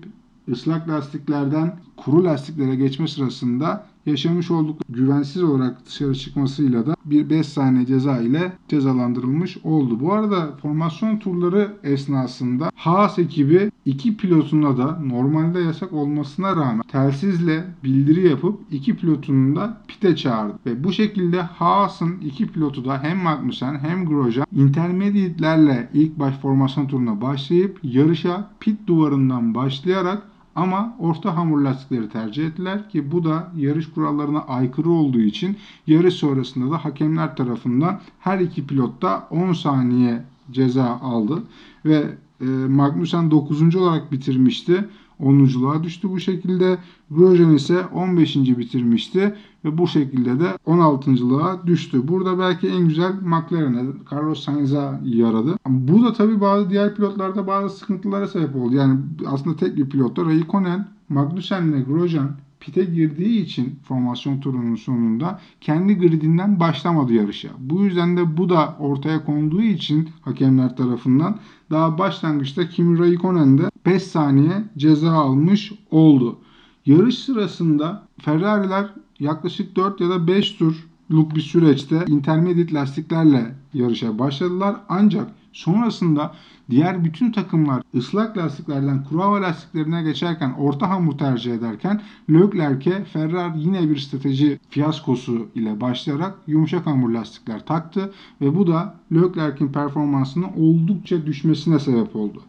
ıslak 0.49 0.89
lastiklerden 0.89 1.79
kuru 1.97 2.23
lastiklere 2.23 2.75
geçme 2.75 3.07
sırasında 3.07 3.90
yaşamış 4.05 4.51
oldukları 4.51 4.81
güvensiz 4.89 5.43
olarak 5.43 5.85
dışarı 5.85 6.15
çıkmasıyla 6.15 6.85
da 6.85 6.95
bir 7.05 7.29
5 7.29 7.47
saniye 7.47 7.85
ceza 7.85 8.17
ile 8.17 8.53
cezalandırılmış 8.67 9.57
oldu. 9.63 9.99
Bu 9.99 10.13
arada 10.13 10.57
formasyon 10.61 11.17
turları 11.17 11.77
esnasında 11.83 12.71
Haas 12.75 13.19
ekibi 13.19 13.71
iki 13.85 14.17
pilotuna 14.17 14.77
da 14.77 14.99
normalde 14.99 15.59
yasak 15.59 15.93
olmasına 15.93 16.55
rağmen 16.55 16.83
telsizle 16.91 17.65
bildiri 17.83 18.27
yapıp 18.27 18.59
iki 18.71 18.95
pilotunu 18.95 19.55
da 19.55 19.81
pite 19.87 20.15
çağırdı. 20.15 20.53
Ve 20.65 20.83
bu 20.83 20.91
şekilde 20.93 21.41
Haas'ın 21.41 22.17
iki 22.25 22.47
pilotu 22.47 22.85
da 22.85 23.03
hem 23.03 23.17
Magnussen 23.17 23.79
hem 23.79 24.05
Grosjean 24.05 24.47
intermediate'lerle 24.55 25.89
ilk 25.93 26.19
baş 26.19 26.35
formasyon 26.37 26.87
turuna 26.87 27.21
başlayıp 27.21 27.79
yarışa 27.83 28.49
pit 28.59 28.87
duvarından 28.87 29.55
başlayarak 29.55 30.30
ama 30.55 30.95
orta 30.99 31.37
hamur 31.37 31.61
lastikleri 31.61 32.09
tercih 32.09 32.47
ettiler 32.47 32.89
ki 32.89 33.11
bu 33.11 33.23
da 33.23 33.51
yarış 33.57 33.89
kurallarına 33.91 34.39
aykırı 34.39 34.89
olduğu 34.89 35.21
için 35.21 35.57
yarış 35.87 36.13
sonrasında 36.13 36.71
da 36.71 36.85
hakemler 36.85 37.35
tarafından 37.35 38.01
her 38.19 38.39
iki 38.39 38.67
pilot 38.67 39.01
da 39.01 39.27
10 39.29 39.53
saniye 39.53 40.23
ceza 40.51 40.85
aldı 40.85 41.43
ve 41.85 42.17
e, 42.41 42.45
Magnussen 42.45 43.31
9. 43.31 43.75
olarak 43.75 44.11
bitirmişti. 44.11 44.85
10'unculuğa 45.21 45.83
düştü 45.83 46.09
bu 46.09 46.19
şekilde. 46.19 46.77
Grosjean 47.11 47.55
ise 47.55 47.85
15. 47.85 48.35
bitirmişti 48.35 49.35
ve 49.65 49.77
bu 49.77 49.87
şekilde 49.87 50.39
de 50.39 50.57
16.lığa 50.67 51.67
düştü. 51.67 52.07
Burada 52.07 52.39
belki 52.39 52.67
en 52.67 52.87
güzel 52.87 53.13
McLaren'e, 53.21 53.83
Carlos 54.11 54.43
Sainz'a 54.43 55.01
yaradı. 55.03 55.55
Bu 55.67 56.03
da 56.03 56.13
tabii 56.13 56.41
bazı 56.41 56.69
diğer 56.69 56.95
pilotlarda 56.95 57.47
bazı 57.47 57.77
sıkıntılara 57.77 58.27
sebep 58.27 58.55
oldu. 58.55 58.75
Yani 58.75 58.99
aslında 59.27 59.55
tek 59.55 59.77
bir 59.77 59.89
pilotta 59.89 60.25
Raikkonen, 60.25 60.87
Magnussen 61.09 61.73
ve 61.73 61.81
Grosjean 61.81 62.31
pite 62.61 62.85
girdiği 62.85 63.41
için 63.41 63.79
formasyon 63.83 64.39
turunun 64.39 64.75
sonunda 64.75 65.39
kendi 65.61 65.95
gridinden 65.97 66.59
başlamadı 66.59 67.13
yarışa. 67.13 67.49
Bu 67.59 67.83
yüzden 67.83 68.17
de 68.17 68.37
bu 68.37 68.49
da 68.49 68.75
ortaya 68.79 69.25
konduğu 69.25 69.61
için 69.61 70.09
hakemler 70.21 70.75
tarafından 70.75 71.39
daha 71.71 71.97
başlangıçta 71.97 72.69
Kimi 72.69 72.99
Raikkonen 72.99 73.57
de 73.57 73.71
5 73.85 74.03
saniye 74.03 74.63
ceza 74.77 75.11
almış 75.11 75.71
oldu. 75.91 76.37
Yarış 76.85 77.17
sırasında 77.19 78.07
Ferrari'ler 78.19 78.93
yaklaşık 79.19 79.75
4 79.75 80.01
ya 80.01 80.09
da 80.09 80.27
5 80.27 80.51
turluk 80.51 81.35
bir 81.35 81.41
süreçte 81.41 82.05
intermediate 82.07 82.73
lastiklerle 82.73 83.55
yarışa 83.73 84.19
başladılar. 84.19 84.75
Ancak 84.89 85.31
sonrasında 85.53 86.35
diğer 86.69 87.03
bütün 87.03 87.31
takımlar 87.31 87.83
ıslak 87.95 88.37
lastiklerden 88.37 89.03
kuru 89.03 89.21
hava 89.21 89.41
lastiklerine 89.41 90.03
geçerken 90.03 90.53
orta 90.59 90.89
hamur 90.89 91.17
tercih 91.17 91.53
ederken 91.53 92.01
Leclerc'e 92.29 93.03
Ferrari 93.03 93.59
yine 93.59 93.89
bir 93.89 93.97
strateji 93.97 94.59
fiyaskosu 94.69 95.47
ile 95.55 95.81
başlayarak 95.81 96.35
yumuşak 96.47 96.85
hamur 96.85 97.09
lastikler 97.09 97.65
taktı 97.65 98.13
ve 98.41 98.55
bu 98.55 98.67
da 98.67 98.95
Leclerc'in 99.13 99.67
performansının 99.67 100.49
oldukça 100.57 101.25
düşmesine 101.25 101.79
sebep 101.79 102.15
oldu. 102.15 102.41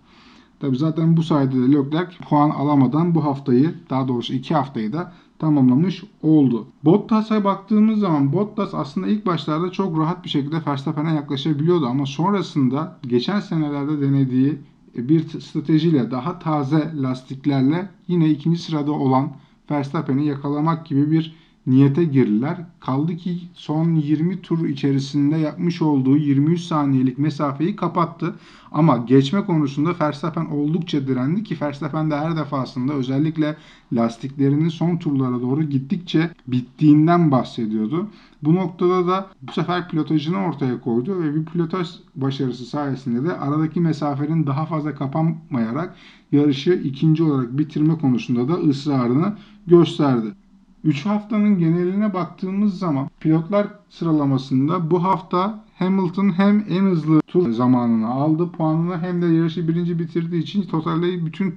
Tabi 0.63 0.77
zaten 0.77 1.17
bu 1.17 1.23
sayede 1.23 1.57
de 1.57 1.73
Leclerc 1.73 2.17
puan 2.29 2.51
alamadan 2.51 3.15
bu 3.15 3.25
haftayı 3.25 3.75
daha 3.91 4.09
doğrusu 4.09 4.33
iki 4.33 4.55
haftayı 4.55 4.93
da 4.93 5.13
tamamlamış 5.39 6.05
oldu. 6.23 6.67
Bottas'a 6.85 7.45
baktığımız 7.45 8.01
zaman 8.01 8.33
Bottas 8.33 8.75
aslında 8.75 9.07
ilk 9.07 9.27
başlarda 9.27 9.71
çok 9.71 9.99
rahat 9.99 10.25
bir 10.25 10.31
şekilde 10.31 10.57
Verstappen'e 10.67 11.15
yaklaşabiliyordu 11.15 11.87
ama 11.87 12.07
sonrasında 12.07 12.99
geçen 13.03 13.41
senelerde 13.41 14.01
denediği 14.01 14.59
bir 14.97 15.41
stratejiyle 15.41 16.11
daha 16.11 16.39
taze 16.39 16.93
lastiklerle 17.03 17.89
yine 18.09 18.31
ikinci 18.31 18.59
sırada 18.59 18.93
olan 18.93 19.33
Verstappen'i 19.71 20.27
yakalamak 20.27 20.87
gibi 20.87 21.11
bir 21.11 21.37
niyete 21.67 22.05
girdiler. 22.05 22.57
Kaldı 22.81 23.17
ki 23.17 23.39
son 23.55 23.95
20 23.95 24.43
tur 24.43 24.69
içerisinde 24.69 25.37
yapmış 25.37 25.83
olduğu 25.83 26.17
23 26.17 26.61
saniyelik 26.61 27.19
mesafeyi 27.19 27.77
kapattı. 27.77 28.35
Ama 28.73 28.97
geçme 28.97 29.45
konusunda 29.45 29.95
Verstappen 30.01 30.45
oldukça 30.45 31.07
direndi 31.07 31.45
ki 31.45 31.57
Verstappen 31.63 32.11
de 32.11 32.17
her 32.17 32.37
defasında 32.37 32.93
özellikle 32.93 33.57
lastiklerinin 33.93 34.69
son 34.69 34.97
turlara 34.97 35.41
doğru 35.41 35.63
gittikçe 35.63 36.31
bittiğinden 36.47 37.31
bahsediyordu. 37.31 38.09
Bu 38.43 38.55
noktada 38.55 39.07
da 39.07 39.27
bu 39.43 39.53
sefer 39.53 39.89
pilotajını 39.89 40.39
ortaya 40.39 40.81
koydu 40.81 41.23
ve 41.23 41.35
bir 41.35 41.45
pilotaj 41.45 41.89
başarısı 42.15 42.65
sayesinde 42.65 43.29
de 43.29 43.39
aradaki 43.39 43.81
mesafenin 43.81 44.47
daha 44.47 44.67
fazla 44.67 44.95
kapanmayarak 44.95 45.97
yarışı 46.33 46.73
ikinci 46.73 47.23
olarak 47.23 47.59
bitirme 47.59 47.99
konusunda 47.99 48.49
da 48.49 48.55
ısrarını 48.55 49.37
gösterdi. 49.67 50.35
3 50.85 51.07
haftanın 51.07 51.59
geneline 51.59 52.15
baktığımız 52.15 52.79
zaman 52.79 53.09
pilotlar 53.21 53.69
sıralamasında 53.89 54.91
bu 54.91 55.05
hafta 55.05 55.65
Hamilton 55.79 56.39
hem 56.39 56.65
en 56.69 56.85
hızlı 56.85 57.21
tur 57.21 57.53
zamanını 57.53 58.09
aldı 58.09 58.53
puanını 58.53 58.99
hem 58.99 59.23
de 59.23 59.27
yarışı 59.27 59.69
birinci 59.69 59.99
bitirdiği 59.99 60.43
için 60.43 60.63
totalde 60.63 61.27
bütün 61.27 61.55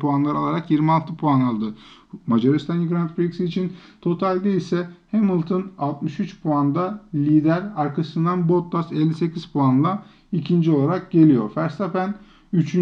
puanları 0.00 0.38
alarak 0.38 0.70
26 0.70 1.16
puan 1.16 1.40
aldı. 1.40 1.74
Macaristan 2.26 2.88
Grand 2.88 3.10
Prix 3.10 3.40
için 3.40 3.72
totalde 4.00 4.56
ise 4.56 4.88
Hamilton 5.10 5.66
63 5.78 6.42
puanda 6.42 7.02
lider 7.14 7.62
arkasından 7.76 8.48
Bottas 8.48 8.92
58 8.92 9.46
puanla 9.46 10.04
ikinci 10.32 10.70
olarak 10.70 11.10
geliyor. 11.10 11.50
Verstappen 11.56 12.14
3. 12.52 12.76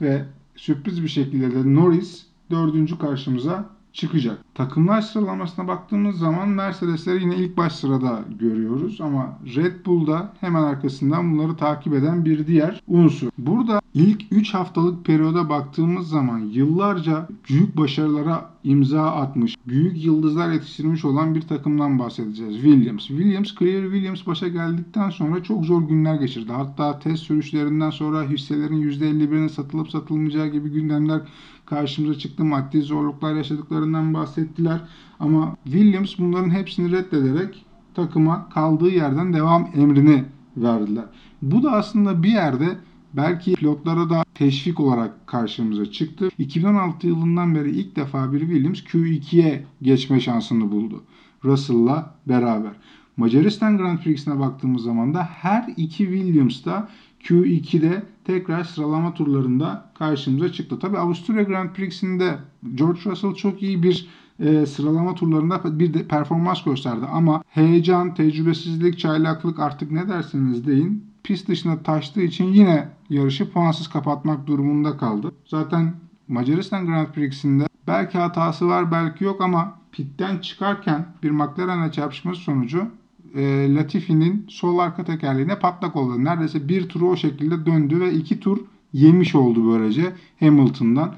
ve 0.00 0.24
sürpriz 0.56 1.02
bir 1.02 1.08
şekilde 1.08 1.54
de 1.54 1.74
Norris 1.74 2.26
4. 2.50 2.98
karşımıza 2.98 3.75
çıkacak. 3.96 4.38
Takımlar 4.54 5.00
sıralamasına 5.00 5.68
baktığımız 5.68 6.18
zaman 6.18 6.48
Mercedesleri 6.48 7.22
yine 7.22 7.36
ilk 7.36 7.56
baş 7.56 7.72
sırada 7.72 8.24
görüyoruz 8.38 9.00
ama 9.00 9.38
Red 9.56 9.86
Bull'da 9.86 10.32
hemen 10.40 10.62
arkasından 10.62 11.32
bunları 11.32 11.56
takip 11.56 11.94
eden 11.94 12.24
bir 12.24 12.46
diğer 12.46 12.82
unsur. 12.88 13.28
Burada 13.38 13.80
ilk 13.94 14.22
3 14.30 14.54
haftalık 14.54 15.04
periyoda 15.04 15.48
baktığımız 15.48 16.08
zaman 16.08 16.38
yıllarca 16.38 17.28
büyük 17.48 17.76
başarılara 17.76 18.50
imza 18.64 19.02
atmış, 19.02 19.56
büyük 19.66 20.04
yıldızlar 20.04 20.52
yetiştirmiş 20.52 21.04
olan 21.04 21.34
bir 21.34 21.42
takımdan 21.42 21.98
bahsedeceğiz. 21.98 22.54
Williams. 22.54 23.06
Williams, 23.06 23.54
Clear 23.58 23.82
Williams 23.82 24.26
başa 24.26 24.48
geldikten 24.48 25.10
sonra 25.10 25.42
çok 25.42 25.64
zor 25.64 25.88
günler 25.88 26.14
geçirdi. 26.14 26.52
Hatta 26.52 26.98
test 26.98 27.22
sürüşlerinden 27.22 27.90
sonra 27.90 28.22
hisselerin 28.22 28.82
%51'inin 28.82 29.48
satılıp 29.48 29.90
satılmayacağı 29.90 30.46
gibi 30.46 30.70
gündemler 30.70 31.20
karşımıza 31.66 32.18
çıktı. 32.18 32.44
Maddi 32.44 32.82
zorluklar 32.82 33.34
yaşadıklarından 33.34 34.14
bahsettiler. 34.14 34.80
Ama 35.20 35.56
Williams 35.64 36.18
bunların 36.18 36.50
hepsini 36.50 36.92
reddederek 36.92 37.64
takıma 37.94 38.48
kaldığı 38.48 38.90
yerden 38.90 39.32
devam 39.32 39.70
emrini 39.76 40.24
verdiler. 40.56 41.04
Bu 41.42 41.62
da 41.62 41.72
aslında 41.72 42.22
bir 42.22 42.32
yerde 42.32 42.78
belki 43.12 43.54
pilotlara 43.54 44.10
da 44.10 44.24
teşvik 44.34 44.80
olarak 44.80 45.26
karşımıza 45.26 45.86
çıktı. 45.86 46.28
2016 46.38 47.06
yılından 47.06 47.54
beri 47.54 47.70
ilk 47.70 47.96
defa 47.96 48.32
bir 48.32 48.40
Williams 48.40 48.80
Q2'ye 48.80 49.64
geçme 49.82 50.20
şansını 50.20 50.70
buldu. 50.72 51.02
Russell'la 51.44 52.14
beraber. 52.28 52.72
Macaristan 53.16 53.78
Grand 53.78 53.98
Prix'sine 53.98 54.40
baktığımız 54.40 54.82
zaman 54.82 55.14
da 55.14 55.22
her 55.22 55.64
iki 55.76 56.04
Williams 56.04 56.64
da 56.64 56.88
Q2'de 57.26 58.02
tekrar 58.24 58.64
sıralama 58.64 59.14
turlarında 59.14 59.90
karşımıza 59.98 60.52
çıktı. 60.52 60.78
Tabi 60.78 60.98
Avusturya 60.98 61.42
Grand 61.42 61.70
Prix'sinde 61.70 62.38
George 62.74 63.00
Russell 63.06 63.34
çok 63.34 63.62
iyi 63.62 63.82
bir 63.82 64.08
e, 64.40 64.66
sıralama 64.66 65.14
turlarında 65.14 65.78
bir 65.78 65.94
de 65.94 66.08
performans 66.08 66.64
gösterdi. 66.64 67.06
Ama 67.12 67.42
heyecan, 67.48 68.14
tecrübesizlik, 68.14 68.98
çaylaklık 68.98 69.58
artık 69.58 69.90
ne 69.90 70.08
derseniz 70.08 70.66
deyin 70.66 71.04
pist 71.24 71.48
dışına 71.48 71.78
taştığı 71.78 72.22
için 72.22 72.44
yine 72.44 72.88
yarışı 73.10 73.52
puansız 73.52 73.88
kapatmak 73.88 74.46
durumunda 74.46 74.96
kaldı. 74.96 75.32
Zaten 75.46 75.94
Macaristan 76.28 76.86
Grand 76.86 77.06
Prix'sinde 77.06 77.68
belki 77.86 78.18
hatası 78.18 78.68
var 78.68 78.92
belki 78.92 79.24
yok 79.24 79.40
ama 79.40 79.78
pitten 79.92 80.38
çıkarken 80.38 81.06
bir 81.22 81.30
McLaren'e 81.30 81.92
çarpışması 81.92 82.40
sonucu 82.40 82.90
e, 83.36 83.74
Latifi'nin 83.74 84.44
sol 84.48 84.78
arka 84.78 85.04
tekerleğine 85.04 85.58
patlak 85.58 85.96
oldu. 85.96 86.24
Neredeyse 86.24 86.68
bir 86.68 86.88
turu 86.88 87.08
o 87.08 87.16
şekilde 87.16 87.66
döndü 87.66 88.00
ve 88.00 88.14
iki 88.14 88.40
tur 88.40 88.58
yemiş 88.92 89.34
oldu 89.34 89.72
böylece 89.72 90.12
Hamilton'dan. 90.40 91.14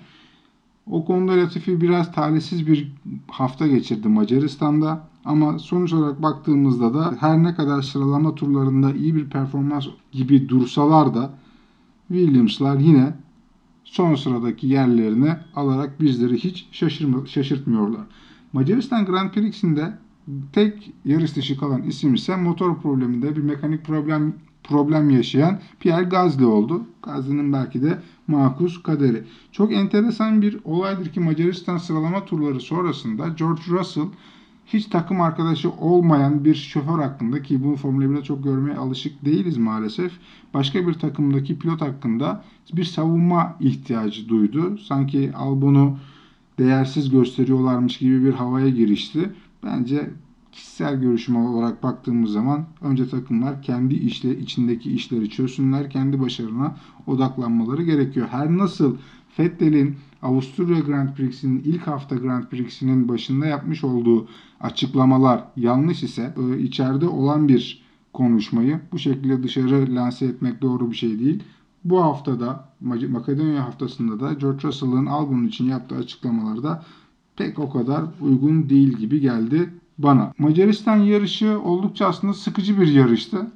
O 0.87 1.05
konuda 1.05 1.33
Latifi 1.33 1.81
biraz 1.81 2.13
talihsiz 2.13 2.67
bir 2.67 2.93
hafta 3.29 3.67
geçirdi 3.67 4.09
Macaristan'da. 4.09 5.09
Ama 5.25 5.59
sonuç 5.59 5.93
olarak 5.93 6.23
baktığımızda 6.23 6.95
da 6.95 7.17
her 7.21 7.43
ne 7.43 7.55
kadar 7.55 7.83
sıralama 7.83 8.35
turlarında 8.35 8.93
iyi 8.93 9.15
bir 9.15 9.31
performans 9.31 9.87
gibi 10.13 10.49
dursalar 10.49 11.15
da 11.15 11.31
Williams'lar 12.09 12.77
yine 12.77 13.15
son 13.85 14.15
sıradaki 14.15 14.67
yerlerini 14.67 15.37
alarak 15.55 16.01
bizleri 16.01 16.39
hiç 16.39 16.69
şaşırma, 16.73 17.27
şaşırtmıyorlar. 17.27 18.01
Macaristan 18.53 19.05
Grand 19.07 19.31
Prix'sinde 19.31 19.93
tek 20.53 20.93
yarış 21.05 21.37
dışı 21.37 21.59
kalan 21.59 21.83
isim 21.83 22.15
ise 22.15 22.37
motor 22.37 22.81
probleminde 22.81 23.37
bir 23.37 23.43
mekanik 23.43 23.85
problem 23.85 24.35
problem 24.65 25.11
yaşayan 25.11 25.61
Pierre 25.81 26.05
Gasly 26.05 26.45
oldu. 26.45 26.83
Gasly'nin 27.03 27.53
belki 27.53 27.83
de 27.83 28.03
makus 28.27 28.83
kaderi. 28.83 29.25
Çok 29.53 29.73
enteresan 29.73 30.43
bir 30.43 30.59
olaydır 30.65 31.13
ki 31.13 31.21
Macaristan 31.21 31.79
sıralama 31.79 32.25
turları 32.25 32.61
sonrasında 32.61 33.29
George 33.29 33.63
Russell 33.69 34.09
hiç 34.67 34.87
takım 34.87 35.21
arkadaşı 35.21 35.71
olmayan 35.71 36.45
bir 36.45 36.55
şoför 36.55 36.99
hakkında 36.99 37.43
ki 37.43 37.65
bunu 37.65 37.77
Formula 37.77 38.05
1'de 38.05 38.23
çok 38.23 38.45
görmeye 38.45 38.77
alışık 38.77 39.25
değiliz 39.25 39.57
maalesef. 39.57 40.13
Başka 40.55 40.87
bir 40.87 40.95
takımdaki 40.95 41.59
pilot 41.59 41.81
hakkında 41.81 42.45
bir 42.73 42.85
savunma 42.85 43.57
ihtiyacı 43.61 44.29
duydu. 44.29 44.79
Sanki 44.79 45.33
Albon'u 45.37 45.99
değersiz 46.59 47.11
gösteriyorlarmış 47.11 47.99
gibi 47.99 48.25
bir 48.25 48.33
havaya 48.33 48.69
girişti. 48.69 49.31
Bence 49.65 50.11
kişisel 50.53 51.01
görüşüm 51.01 51.37
olarak 51.37 51.83
baktığımız 51.83 52.31
zaman 52.31 52.67
önce 52.81 53.09
takımlar 53.09 53.63
kendi 53.63 53.95
işle, 53.95 54.39
içindeki 54.39 54.93
işleri 54.93 55.31
çözsünler, 55.31 55.91
kendi 55.91 56.21
başarına 56.21 56.77
odaklanmaları 57.07 57.83
gerekiyor. 57.83 58.29
Her 58.31 58.59
nasıl 58.59 58.97
Vettel'in 59.39 59.97
Avusturya 60.23 60.81
Grand 60.81 61.15
Prix'sinin 61.15 61.63
ilk 61.65 61.87
hafta 61.87 62.17
Grand 62.17 62.45
Prix'sinin 62.45 63.09
başında 63.09 63.47
yapmış 63.47 63.85
olduğu 63.85 64.29
açıklamalar 64.61 65.45
yanlış 65.57 66.03
ise 66.03 66.35
içeride 66.59 67.09
olan 67.09 67.49
bir 67.49 67.83
konuşmayı 68.13 68.81
bu 68.93 68.99
şekilde 68.99 69.43
dışarı 69.43 69.95
lanse 69.95 70.27
etmek 70.27 70.63
doğru 70.63 70.91
bir 70.91 70.97
şey 70.97 71.19
değil. 71.19 71.43
Bu 71.85 72.03
haftada 72.03 72.69
Makedonya 72.81 73.67
haftasında 73.67 74.21
da 74.21 74.33
George 74.33 74.69
Russell'ın 74.69 75.07
Albon 75.07 75.45
için 75.45 75.65
yaptığı 75.65 75.97
açıklamalarda 75.97 76.85
pek 77.39 77.59
o 77.59 77.71
kadar 77.71 78.05
uygun 78.21 78.69
değil 78.69 78.93
gibi 78.93 79.21
geldi 79.21 79.71
bana. 79.99 80.33
Macaristan 80.39 80.97
yarışı 80.97 81.61
oldukça 81.61 82.07
aslında 82.07 82.35
sıkıcı 82.35 82.81
bir 82.81 82.89
yarıştı. 82.89 83.47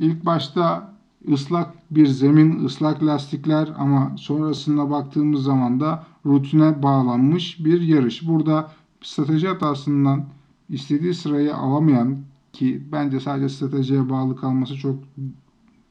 İlk 0.00 0.26
başta 0.26 0.92
ıslak 1.32 1.74
bir 1.90 2.06
zemin, 2.06 2.64
ıslak 2.64 3.02
lastikler 3.02 3.68
ama 3.78 4.12
sonrasında 4.16 4.90
baktığımız 4.90 5.42
zaman 5.42 5.80
da 5.80 6.06
rutine 6.26 6.82
bağlanmış 6.82 7.64
bir 7.64 7.80
yarış. 7.80 8.28
Burada 8.28 8.72
strateji 9.02 9.48
hatasından 9.48 10.24
istediği 10.68 11.14
sırayı 11.14 11.56
alamayan 11.56 12.16
ki 12.52 12.82
bence 12.92 13.20
sadece 13.20 13.48
stratejiye 13.48 14.08
bağlı 14.08 14.36
kalması 14.36 14.76
çok 14.76 14.96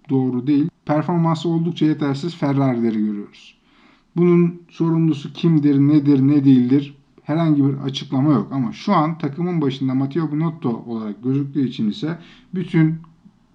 doğru 0.09 0.47
değil. 0.47 0.69
Performansı 0.85 1.49
oldukça 1.49 1.85
yetersiz 1.85 2.35
Ferrari'leri 2.35 2.99
görüyoruz. 3.05 3.55
Bunun 4.15 4.61
sorumlusu 4.69 5.33
kimdir, 5.33 5.79
nedir, 5.79 6.19
ne 6.19 6.45
değildir 6.45 6.98
herhangi 7.29 7.63
bir 7.65 7.77
açıklama 7.77 8.33
yok. 8.33 8.47
Ama 8.51 8.73
şu 8.73 8.93
an 8.93 9.17
takımın 9.17 9.61
başında 9.61 9.93
Matteo 9.95 10.31
Binotto 10.31 10.83
olarak 10.87 11.23
gözüktüğü 11.23 11.67
için 11.67 11.89
ise 11.89 12.19
bütün 12.55 12.95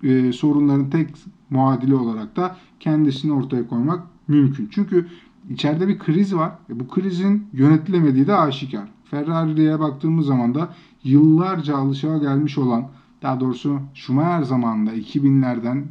e, 0.02 0.32
sorunların 0.32 0.90
tek 0.90 1.08
muadili 1.50 1.94
olarak 1.94 2.36
da 2.36 2.56
kendisini 2.80 3.32
ortaya 3.32 3.68
koymak 3.68 4.02
mümkün. 4.28 4.68
Çünkü 4.70 5.06
içeride 5.50 5.88
bir 5.88 5.98
kriz 5.98 6.34
var. 6.34 6.52
ve 6.70 6.80
bu 6.80 6.88
krizin 6.88 7.46
yönetilemediği 7.52 8.26
de 8.26 8.34
aşikar. 8.34 8.88
Ferrari'ye 9.04 9.80
baktığımız 9.80 10.26
zaman 10.26 10.54
da 10.54 10.74
yıllarca 11.04 11.76
alışığa 11.76 12.18
gelmiş 12.18 12.58
olan 12.58 12.88
daha 13.22 13.40
doğrusu 13.40 13.80
Schumacher 13.94 14.42
zamanında 14.42 14.94
2000'lerden 14.94 15.84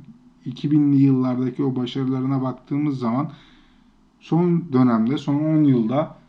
2000'li 0.46 0.96
yıllardaki 0.96 1.64
o 1.64 1.76
başarılarına 1.76 2.42
baktığımız 2.42 3.00
zaman 3.00 3.32
son 4.20 4.74
dönemde 4.74 5.18
son 5.18 5.36
10 5.36 5.64
yılda 5.64 6.23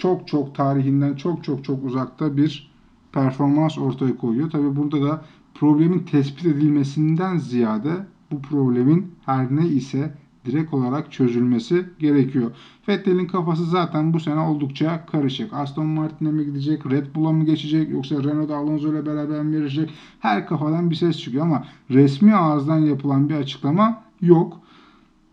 çok 0.00 0.28
çok 0.28 0.54
tarihinden 0.54 1.14
çok 1.14 1.44
çok 1.44 1.64
çok 1.64 1.84
uzakta 1.84 2.36
bir 2.36 2.70
performans 3.12 3.78
ortaya 3.78 4.16
koyuyor. 4.16 4.50
Tabi 4.50 4.76
burada 4.76 5.02
da 5.02 5.24
problemin 5.54 5.98
tespit 5.98 6.46
edilmesinden 6.46 7.36
ziyade 7.36 8.06
bu 8.30 8.42
problemin 8.42 9.12
her 9.26 9.56
ne 9.56 9.68
ise 9.68 10.14
direkt 10.44 10.74
olarak 10.74 11.12
çözülmesi 11.12 11.84
gerekiyor. 11.98 12.50
Vettel'in 12.88 13.26
kafası 13.26 13.64
zaten 13.66 14.12
bu 14.12 14.20
sene 14.20 14.40
oldukça 14.40 15.06
karışık. 15.06 15.52
Aston 15.52 15.86
Martin'e 15.86 16.30
mi 16.30 16.44
gidecek, 16.44 16.90
Red 16.90 17.06
Bull'a 17.14 17.32
mı 17.32 17.44
geçecek 17.44 17.90
yoksa 17.90 18.24
Renault'da 18.24 18.56
Alonso 18.56 18.92
ile 18.92 19.06
beraber 19.06 19.42
mi 19.42 19.56
yarışacak? 19.56 19.90
Her 20.20 20.46
kafadan 20.46 20.90
bir 20.90 20.94
ses 20.94 21.18
çıkıyor 21.18 21.44
ama 21.44 21.64
resmi 21.90 22.34
ağızdan 22.34 22.78
yapılan 22.78 23.28
bir 23.28 23.34
açıklama 23.34 24.02
yok. 24.20 24.60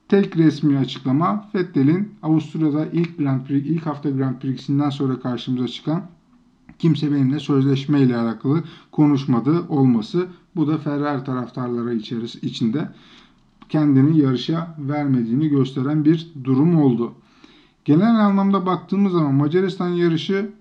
Tek 0.10 0.38
resmi 0.38 0.78
açıklama 0.78 1.50
Vettel'in 1.56 2.12
Avusturya'da 2.24 2.86
ilk 2.86 3.18
Grand 3.18 3.46
Prix, 3.46 3.66
ilk 3.66 3.86
hafta 3.86 4.10
Grand 4.10 4.40
Prix'sinden 4.40 4.90
sonra 4.90 5.20
karşımıza 5.20 5.68
çıkan 5.68 6.04
kimse 6.80 7.12
benimle 7.12 7.40
sözleşme 7.40 8.02
ile 8.02 8.18
alakalı 8.18 8.64
konuşmadı 8.92 9.62
olması. 9.70 10.28
Bu 10.56 10.68
da 10.68 10.78
Ferrari 10.78 11.24
taraftarları 11.24 11.96
içeris 11.96 12.36
içinde 12.36 12.90
kendini 13.70 14.20
yarışa 14.20 14.76
vermediğini 14.80 15.48
gösteren 15.50 16.06
bir 16.06 16.28
durum 16.44 16.82
oldu. 16.82 17.14
Genel 17.86 18.26
anlamda 18.26 18.66
baktığımız 18.66 19.12
zaman 19.12 19.34
Macaristan 19.34 19.90
yarışı 19.90 20.52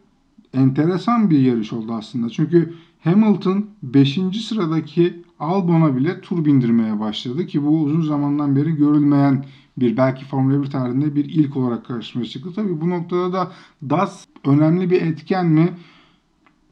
enteresan 0.55 1.31
bir 1.31 1.39
yarış 1.39 1.73
oldu 1.73 1.93
aslında. 1.93 2.31
Çünkü 2.31 2.75
Hamilton 3.05 3.67
5. 3.83 4.19
sıradaki 4.49 5.23
Albon'a 5.41 5.97
bile 5.97 6.21
tur 6.21 6.45
bindirmeye 6.45 7.01
başladı 7.01 7.47
ki 7.47 7.65
bu 7.65 7.81
uzun 7.81 8.01
zamandan 8.01 8.57
beri 8.57 8.77
görülmeyen 8.77 9.45
bir 9.77 9.97
belki 9.97 10.25
Formula 10.25 10.63
1 10.63 10.71
tarihinde 10.71 11.15
bir 11.15 11.25
ilk 11.25 11.57
olarak 11.57 11.87
karşıma 11.87 12.25
çıktı. 12.25 12.53
Tabii 12.55 12.81
bu 12.81 12.91
noktada 12.91 13.33
da 13.33 13.53
DAS 13.91 14.27
önemli 14.45 14.91
bir 14.91 15.03
etken 15.03 15.47
mi? 15.47 15.69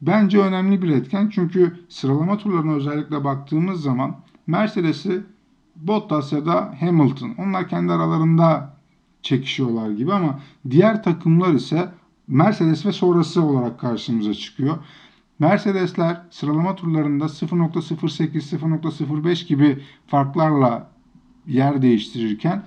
Bence 0.01 0.39
önemli 0.39 0.81
bir 0.81 0.89
etken 0.89 1.29
çünkü 1.29 1.79
sıralama 1.89 2.37
turlarına 2.37 2.73
özellikle 2.73 3.23
baktığımız 3.23 3.81
zaman 3.81 4.15
Mercedes'i 4.47 5.23
Bottas 5.75 6.33
ya 6.33 6.45
da 6.45 6.75
Hamilton 6.79 7.35
onlar 7.37 7.69
kendi 7.69 7.93
aralarında 7.93 8.77
çekişiyorlar 9.21 9.89
gibi 9.89 10.13
ama 10.13 10.39
diğer 10.69 11.03
takımlar 11.03 11.53
ise 11.53 11.89
Mercedes 12.27 12.85
ve 12.85 12.91
sonrası 12.91 13.41
olarak 13.43 13.79
karşımıza 13.79 14.33
çıkıyor. 14.33 14.77
Mercedesler 15.39 16.21
sıralama 16.29 16.75
turlarında 16.75 17.25
0.08, 17.25 18.57
0.05 18.57 19.47
gibi 19.47 19.79
farklarla 20.07 20.89
yer 21.47 21.81
değiştirirken 21.81 22.63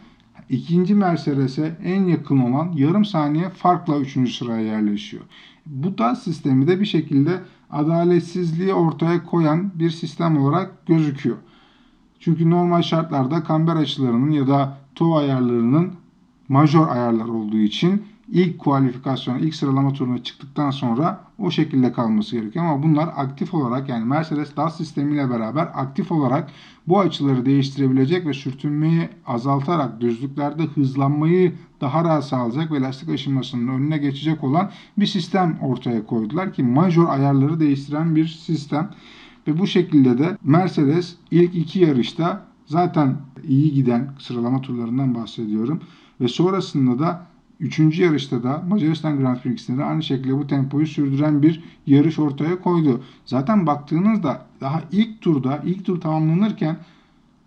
ikinci 0.48 0.94
Mercedes'e 0.94 1.78
en 1.84 2.04
yakın 2.04 2.38
olan 2.38 2.72
yarım 2.72 3.04
saniye 3.04 3.48
farkla 3.48 3.98
üçüncü 3.98 4.32
sıraya 4.32 4.60
yerleşiyor. 4.60 5.22
Bu 5.66 5.98
da 5.98 6.14
sistemi 6.14 6.66
de 6.66 6.80
bir 6.80 6.86
şekilde 6.86 7.40
adaletsizliği 7.70 8.74
ortaya 8.74 9.24
koyan 9.24 9.72
bir 9.74 9.90
sistem 9.90 10.38
olarak 10.38 10.86
gözüküyor. 10.86 11.36
Çünkü 12.20 12.50
normal 12.50 12.82
şartlarda 12.82 13.44
kamber 13.44 13.76
açılarının 13.76 14.30
ya 14.30 14.46
da 14.46 14.78
TOV 14.94 15.12
ayarlarının 15.12 15.92
majör 16.48 16.88
ayarlar 16.88 17.28
olduğu 17.28 17.58
için 17.58 18.02
ilk 18.28 18.58
kualifikasyon, 18.58 19.38
ilk 19.38 19.54
sıralama 19.54 19.92
turuna 19.92 20.22
çıktıktan 20.22 20.70
sonra 20.70 21.20
o 21.38 21.50
şekilde 21.50 21.92
kalması 21.92 22.36
gerekiyor. 22.36 22.64
Ama 22.64 22.82
bunlar 22.82 23.08
aktif 23.16 23.54
olarak 23.54 23.88
yani 23.88 24.04
Mercedes 24.04 24.56
DAS 24.56 24.76
sistemiyle 24.76 25.30
beraber 25.30 25.68
aktif 25.74 26.12
olarak 26.12 26.50
bu 26.86 27.00
açıları 27.00 27.46
değiştirebilecek 27.46 28.26
ve 28.26 28.32
sürtünmeyi 28.32 29.08
azaltarak 29.26 30.00
düzlüklerde 30.00 30.62
hızlanmayı 30.62 31.52
daha 31.80 32.04
rahat 32.04 32.24
sağlayacak 32.24 32.72
ve 32.72 32.80
lastik 32.80 33.08
aşınmasının 33.08 33.68
önüne 33.68 33.98
geçecek 33.98 34.44
olan 34.44 34.70
bir 34.98 35.06
sistem 35.06 35.58
ortaya 35.62 36.06
koydular 36.06 36.52
ki 36.52 36.62
major 36.62 37.08
ayarları 37.08 37.60
değiştiren 37.60 38.16
bir 38.16 38.26
sistem. 38.26 38.90
Ve 39.46 39.58
bu 39.58 39.66
şekilde 39.66 40.18
de 40.18 40.36
Mercedes 40.44 41.16
ilk 41.30 41.54
iki 41.54 41.80
yarışta 41.80 42.46
zaten 42.66 43.16
iyi 43.48 43.74
giden 43.74 44.14
sıralama 44.18 44.60
turlarından 44.60 45.14
bahsediyorum. 45.14 45.80
Ve 46.20 46.28
sonrasında 46.28 46.98
da 46.98 47.26
Üçüncü 47.60 48.02
yarışta 48.02 48.42
da 48.42 48.62
Macaristan 48.68 49.18
Grand 49.18 49.36
Prix'sinde 49.36 49.78
de 49.78 49.84
aynı 49.84 50.02
şekilde 50.02 50.38
bu 50.38 50.46
tempoyu 50.46 50.86
sürdüren 50.86 51.42
bir 51.42 51.64
yarış 51.86 52.18
ortaya 52.18 52.60
koydu. 52.60 53.02
Zaten 53.24 53.66
baktığınızda 53.66 54.46
daha 54.60 54.82
ilk 54.92 55.20
turda, 55.20 55.62
ilk 55.64 55.84
tur 55.84 56.00
tamamlanırken 56.00 56.76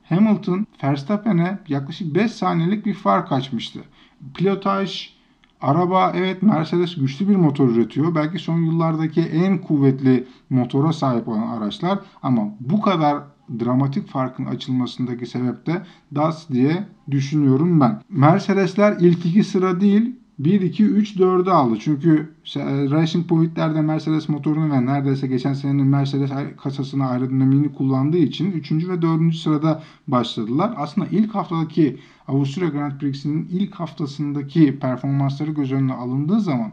Hamilton 0.04 0.68
Verstappen'e 0.84 1.60
yaklaşık 1.68 2.16
5 2.16 2.32
saniyelik 2.32 2.86
bir 2.86 2.94
fark 2.94 3.32
açmıştı. 3.32 3.80
Pilotaj, 4.34 5.10
araba 5.62 6.14
evet 6.16 6.44
Mercedes 6.44 6.96
güçlü 6.96 7.30
bir 7.30 7.36
motor 7.36 7.70
üretiyor. 7.70 8.16
Belki 8.16 8.40
son 8.40 8.60
yıllardaki 8.62 9.22
en 9.22 9.58
kuvvetli 9.58 10.28
motora 10.50 10.94
sahip 10.94 11.28
olan 11.28 11.48
araçlar 11.48 12.00
ama 12.24 12.42
bu 12.60 12.82
kadar 12.82 13.18
dramatik 13.60 14.08
farkın 14.08 14.46
açılmasındaki 14.46 15.26
sebep 15.26 15.66
de 15.66 15.82
DAS 16.16 16.50
diye 16.50 16.84
düşünüyorum 17.12 17.80
ben. 17.80 18.02
Mercedesler 18.10 18.98
ilk 19.00 19.26
iki 19.26 19.44
sıra 19.44 19.82
değil 19.82 20.16
1, 20.40 20.62
2, 20.62 20.86
3, 20.86 21.16
4'ü 21.16 21.50
aldı. 21.50 21.78
Çünkü 21.80 22.34
Racing 22.92 23.28
Point'lerde 23.28 23.82
Mercedes 23.82 24.30
motorunu 24.30 24.74
ve 24.74 24.86
neredeyse 24.86 25.28
geçen 25.28 25.54
senenin 25.54 25.88
Mercedes 25.88 26.32
kasasını 26.58 27.08
aerodinamiğini 27.08 27.74
kullandığı 27.74 28.18
için 28.18 28.52
3. 28.52 28.72
ve 28.72 29.02
4. 29.02 29.36
sırada 29.36 29.84
başladılar. 30.08 30.74
Aslında 30.78 31.08
ilk 31.12 31.36
haftadaki 31.36 32.00
Avusturya 32.28 32.70
Grand 32.70 33.00
Prix'sinin 33.00 33.48
ilk 33.52 33.76
haftasındaki 33.76 34.80
performansları 34.80 35.52
göz 35.52 35.72
önüne 35.72 35.94
alındığı 35.94 36.40
zaman 36.40 36.72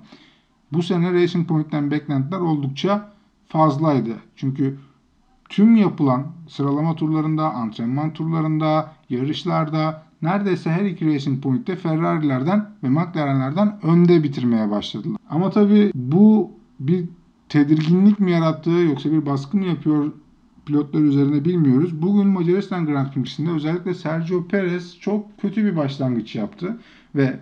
bu 0.72 0.82
sene 0.82 1.12
Racing 1.12 1.48
Point'ten 1.48 1.90
beklentiler 1.90 2.40
oldukça 2.40 3.12
fazlaydı. 3.48 4.14
Çünkü 4.36 4.78
tüm 5.48 5.76
yapılan 5.76 6.26
sıralama 6.48 6.94
turlarında, 6.94 7.54
antrenman 7.54 8.12
turlarında, 8.12 8.92
yarışlarda 9.10 10.02
neredeyse 10.22 10.70
her 10.70 10.84
iki 10.84 11.14
Racing 11.14 11.42
Point'te 11.42 11.76
Ferrari'lerden 11.76 12.70
ve 12.82 12.88
McLaren'lerden 12.88 13.78
önde 13.82 14.22
bitirmeye 14.22 14.70
başladılar. 14.70 15.18
Ama 15.30 15.50
tabii 15.50 15.90
bu 15.94 16.50
bir 16.80 17.04
tedirginlik 17.48 18.20
mi 18.20 18.30
yarattı 18.30 18.70
yoksa 18.70 19.12
bir 19.12 19.26
baskı 19.26 19.56
mı 19.56 19.64
yapıyor 19.64 20.12
pilotlar 20.66 21.00
üzerine 21.00 21.44
bilmiyoruz. 21.44 22.02
Bugün 22.02 22.26
Macaristan 22.26 22.86
Grand 22.86 23.12
Prix'sinde 23.12 23.50
özellikle 23.50 23.94
Sergio 23.94 24.48
Perez 24.48 24.98
çok 25.00 25.40
kötü 25.40 25.64
bir 25.64 25.76
başlangıç 25.76 26.34
yaptı 26.34 26.76
ve 27.14 27.40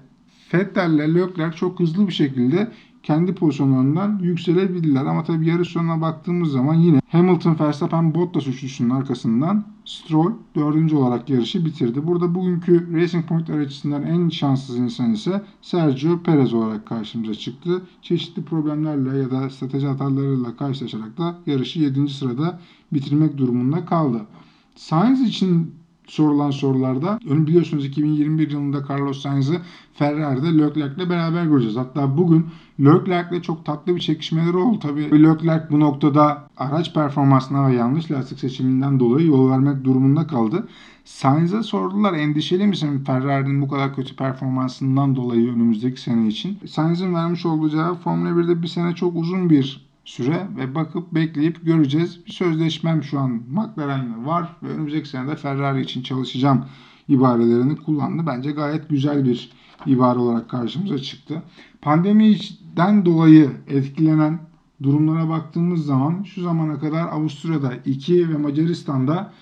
Vettel 0.54 0.90
ile 0.90 1.14
Leclerc 1.14 1.56
çok 1.56 1.80
hızlı 1.80 2.06
bir 2.06 2.12
şekilde 2.12 2.68
kendi 3.06 3.34
pozisyonlarından 3.34 4.18
yükselebildiler. 4.22 5.06
Ama 5.06 5.24
tabii 5.24 5.48
yarış 5.48 5.68
sonuna 5.68 6.00
baktığımız 6.00 6.52
zaman 6.52 6.74
yine 6.74 7.00
Hamilton, 7.08 7.56
Verstappen, 7.60 8.14
Bottas 8.14 8.46
üçlüsünün 8.46 8.90
arkasından 8.90 9.64
Stroll 9.84 10.32
dördüncü 10.54 10.96
olarak 10.96 11.30
yarışı 11.30 11.64
bitirdi. 11.64 12.06
Burada 12.06 12.34
bugünkü 12.34 12.96
Racing 12.96 13.26
Point 13.26 13.50
açısından 13.50 14.02
en 14.02 14.28
şanssız 14.28 14.78
insan 14.78 15.12
ise 15.12 15.42
Sergio 15.62 16.22
Perez 16.22 16.54
olarak 16.54 16.86
karşımıza 16.86 17.34
çıktı. 17.34 17.82
Çeşitli 18.02 18.44
problemlerle 18.44 19.18
ya 19.18 19.30
da 19.30 19.50
strateji 19.50 19.86
hatalarıyla 19.86 20.56
karşılaşarak 20.56 21.18
da 21.18 21.38
yarışı 21.46 21.80
7. 21.80 22.08
sırada 22.08 22.60
bitirmek 22.92 23.38
durumunda 23.38 23.84
kaldı. 23.84 24.26
Sainz 24.74 25.22
için 25.22 25.74
sorulan 26.06 26.50
sorularda 26.50 27.18
biliyorsunuz 27.24 27.84
2021 27.84 28.50
yılında 28.50 28.84
Carlos 28.90 29.22
Sainz'ı 29.22 29.60
Ferrari'de 29.94 30.58
Leclerc'le 30.58 31.10
beraber 31.10 31.44
göreceğiz. 31.44 31.76
Hatta 31.76 32.16
bugün 32.16 32.46
Leclerc'le 32.80 33.42
çok 33.42 33.64
tatlı 33.64 33.96
bir 33.96 34.00
çekişmeleri 34.00 34.56
oldu. 34.56 34.78
Tabii 34.78 35.22
Leclerc 35.22 35.70
bu 35.70 35.80
noktada 35.80 36.48
araç 36.56 36.94
performansına 36.94 37.68
ve 37.68 37.74
yanlış 37.74 38.10
lastik 38.10 38.38
seçiminden 38.38 39.00
dolayı 39.00 39.26
yol 39.26 39.50
vermek 39.50 39.84
durumunda 39.84 40.26
kaldı. 40.26 40.68
Sainz'e 41.04 41.62
sordular 41.62 42.14
endişeli 42.14 42.66
misin 42.66 43.04
Ferrari'nin 43.04 43.62
bu 43.62 43.68
kadar 43.68 43.94
kötü 43.94 44.16
performansından 44.16 45.16
dolayı 45.16 45.52
önümüzdeki 45.52 46.00
sene 46.00 46.28
için? 46.28 46.58
Sainz'in 46.66 47.14
vermiş 47.14 47.46
olacağı 47.46 47.94
Formula 47.94 48.28
1'de 48.28 48.62
bir 48.62 48.68
sene 48.68 48.94
çok 48.94 49.16
uzun 49.16 49.50
bir 49.50 49.85
süre 50.06 50.46
ve 50.56 50.74
bakıp 50.74 51.14
bekleyip 51.14 51.66
göreceğiz. 51.66 52.26
Bir 52.26 52.32
sözleşmem 52.32 53.02
şu 53.02 53.20
an 53.20 53.42
McLaren'le 53.50 54.26
var 54.26 54.56
ve 54.62 54.68
önümüzdeki 54.68 55.08
sene 55.08 55.28
de 55.28 55.36
Ferrari 55.36 55.80
için 55.80 56.02
çalışacağım 56.02 56.64
ibarelerini 57.08 57.76
kullandı. 57.76 58.22
Bence 58.26 58.50
gayet 58.50 58.88
güzel 58.88 59.24
bir 59.24 59.50
ibare 59.86 60.18
olarak 60.18 60.50
karşımıza 60.50 60.98
çıktı. 60.98 61.42
Pandemiden 61.82 63.04
dolayı 63.04 63.50
etkilenen 63.68 64.38
durumlara 64.82 65.28
baktığımız 65.28 65.86
zaman 65.86 66.22
şu 66.22 66.42
zamana 66.42 66.78
kadar 66.78 67.08
Avusturya'da 67.08 67.72
2 67.84 68.28
ve 68.28 68.36
Macaristan'da 68.36 69.32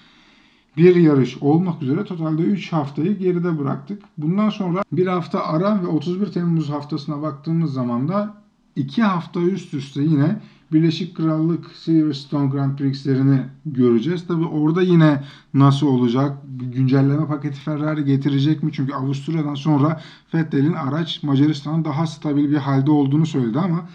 bir 0.77 0.97
yarış 0.97 1.39
olmak 1.41 1.83
üzere 1.83 2.05
totalde 2.05 2.43
3 2.43 2.73
haftayı 2.73 3.19
geride 3.19 3.59
bıraktık. 3.59 4.03
Bundan 4.19 4.51
sonra 4.51 4.83
bir 4.93 5.07
hafta 5.07 5.45
ara 5.45 5.83
ve 5.83 5.87
31 5.87 6.27
Temmuz 6.27 6.71
haftasına 6.71 7.23
baktığımız 7.23 7.73
zaman 7.73 8.09
da 8.09 8.35
2 8.77 9.03
hafta 9.03 9.41
üst 9.41 9.75
üste 9.75 10.03
yine 10.03 10.41
Birleşik 10.73 11.17
Krallık 11.17 11.67
Silverstone 11.75 12.51
Grand 12.51 12.79
Prix'lerini 12.79 13.41
göreceğiz. 13.67 14.27
Tabi 14.27 14.45
orada 14.45 14.83
yine 14.83 15.25
nasıl 15.55 15.87
olacak? 15.87 16.39
Güncelleme 16.59 17.27
paketi 17.27 17.61
Ferrari 17.61 18.05
getirecek 18.05 18.63
mi? 18.63 18.71
Çünkü 18.73 18.93
Avusturya'dan 18.93 19.55
sonra 19.55 20.01
Vettel'in 20.35 20.73
araç 20.73 21.23
Macaristan'ın 21.23 21.85
daha 21.85 22.07
stabil 22.07 22.51
bir 22.51 22.57
halde 22.57 22.91
olduğunu 22.91 23.27
söyledi 23.27 23.59
ama 23.59 23.89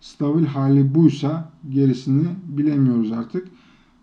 stabil 0.00 0.46
hali 0.46 0.94
buysa 0.94 1.52
gerisini 1.68 2.28
bilemiyoruz 2.48 3.12
artık. 3.12 3.48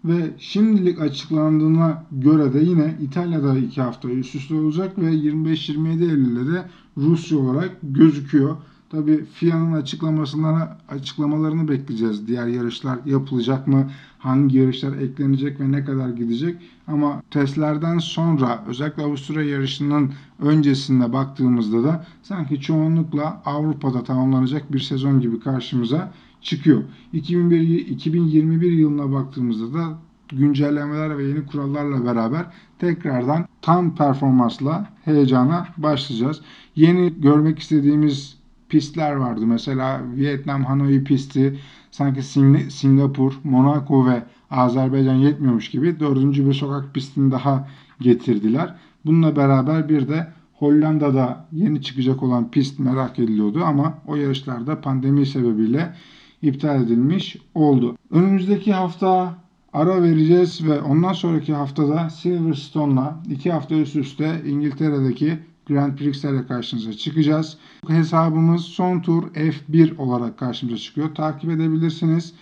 Ve 0.06 0.34
şimdilik 0.38 1.02
açıklandığına 1.02 2.04
göre 2.12 2.54
de 2.54 2.60
yine 2.60 2.98
İtalya'da 3.02 3.58
iki 3.58 3.82
hafta 3.82 4.10
üst 4.10 4.36
üste 4.36 4.56
olacak 4.56 4.98
ve 4.98 5.12
25-27 5.14 6.04
Eylül'de 6.04 6.54
de 6.54 6.66
Rusya 6.98 7.38
olarak 7.38 7.72
gözüküyor. 7.84 8.58
Tabii 8.96 9.26
FIA'nın 9.26 9.74
açıklamasına 9.74 10.78
açıklamalarını 10.90 11.68
bekleyeceğiz. 11.68 12.28
Diğer 12.28 12.48
yarışlar 12.48 13.00
yapılacak 13.06 13.68
mı? 13.68 13.92
Hangi 14.20 14.58
yarışlar 14.58 14.98
eklenecek 14.98 15.60
ve 15.60 15.72
ne 15.72 15.86
kadar 15.86 16.10
gidecek? 16.10 16.56
Ama 16.88 17.22
testlerden 17.32 17.98
sonra 17.98 18.64
özellikle 18.68 19.04
Avusturya 19.04 19.50
yarışının 19.50 20.14
öncesinde 20.40 21.14
baktığımızda 21.14 21.84
da 21.84 22.06
sanki 22.24 22.62
çoğunlukla 22.62 23.42
Avrupa'da 23.46 24.04
tamamlanacak 24.04 24.74
bir 24.74 24.80
sezon 24.80 25.20
gibi 25.20 25.40
karşımıza 25.40 26.14
çıkıyor. 26.42 26.84
2001, 27.14 27.60
2021 27.88 28.72
yılına 28.72 29.12
baktığımızda 29.12 29.80
da 29.80 29.98
güncellemeler 30.30 31.18
ve 31.18 31.24
yeni 31.24 31.46
kurallarla 31.46 32.06
beraber 32.06 32.46
tekrardan 32.80 33.46
tam 33.62 33.96
performansla 33.96 34.90
heyecana 35.06 35.68
başlayacağız. 35.78 36.42
Yeni 36.76 37.22
görmek 37.22 37.60
istediğimiz 37.60 38.45
pistler 38.76 39.16
vardı. 39.16 39.48
Mesela 39.48 40.02
Vietnam 40.16 40.64
Hanoi 40.64 41.04
pisti 41.04 41.60
sanki 41.92 42.24
Sing 42.24 42.72
Singapur, 42.72 43.40
Monaco 43.44 44.06
ve 44.06 44.24
Azerbaycan 44.52 45.16
yetmiyormuş 45.16 45.70
gibi 45.70 46.00
dördüncü 46.00 46.48
bir 46.48 46.54
sokak 46.54 46.94
pistini 46.94 47.32
daha 47.32 47.68
getirdiler. 48.02 48.76
Bununla 49.06 49.36
beraber 49.36 49.90
bir 49.90 50.08
de 50.08 50.28
Hollanda'da 50.54 51.46
yeni 51.52 51.82
çıkacak 51.82 52.24
olan 52.24 52.52
pist 52.52 52.80
merak 52.80 53.20
ediliyordu 53.20 53.64
ama 53.66 53.94
o 54.08 54.16
yarışlarda 54.16 54.82
pandemi 54.82 55.26
sebebiyle 55.26 55.94
iptal 56.42 56.84
edilmiş 56.84 57.38
oldu. 57.54 57.98
Önümüzdeki 58.12 58.74
hafta 58.74 59.36
ara 59.74 60.04
vereceğiz 60.04 60.68
ve 60.68 60.82
ondan 60.82 61.14
sonraki 61.14 61.54
haftada 61.54 62.10
Silverstone'la 62.10 63.24
iki 63.30 63.52
hafta 63.52 63.76
üst 63.76 63.96
üste 63.96 64.42
İngiltere'deki 64.46 65.38
Grand 65.68 65.98
Prix'lerle 65.98 66.48
karşınıza 66.48 66.94
çıkacağız. 66.94 67.58
Hesabımız 67.88 68.62
son 68.62 69.00
tur 69.00 69.24
F1 69.24 69.98
olarak 69.98 70.38
karşımıza 70.40 70.78
çıkıyor. 70.78 71.16
Takip 71.16 71.50
edebilirsiniz. 71.50 72.34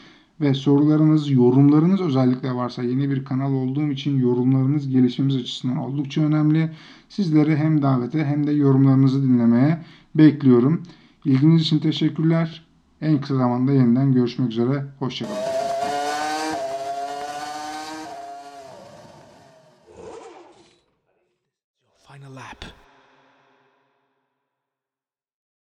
ve 0.42 0.54
sorularınız, 0.54 1.32
yorumlarınız 1.32 2.02
özellikle 2.02 2.56
varsa 2.56 2.84
yeni 2.84 3.10
bir 3.10 3.26
kanal 3.26 3.54
olduğum 3.54 3.92
için 3.92 4.20
yorumlarınız 4.20 4.90
gelişmemiz 4.90 5.36
açısından 5.36 5.78
oldukça 5.78 6.22
önemli. 6.22 6.72
Sizleri 7.10 7.56
hem 7.56 7.82
davete 7.82 8.26
hem 8.26 8.48
de 8.48 8.52
yorumlarınızı 8.52 9.24
dinlemeye 9.24 9.84
bekliyorum. 10.16 10.84
İlginiz 11.26 11.62
için 11.62 11.80
teşekkürler. 11.80 12.66
En 13.02 13.22
kısa 13.22 13.36
zamanda 13.36 13.72
yeniden 13.72 14.14
görüşmek 14.14 14.52
üzere. 14.52 14.86
Hoşçakalın. 15.00 15.53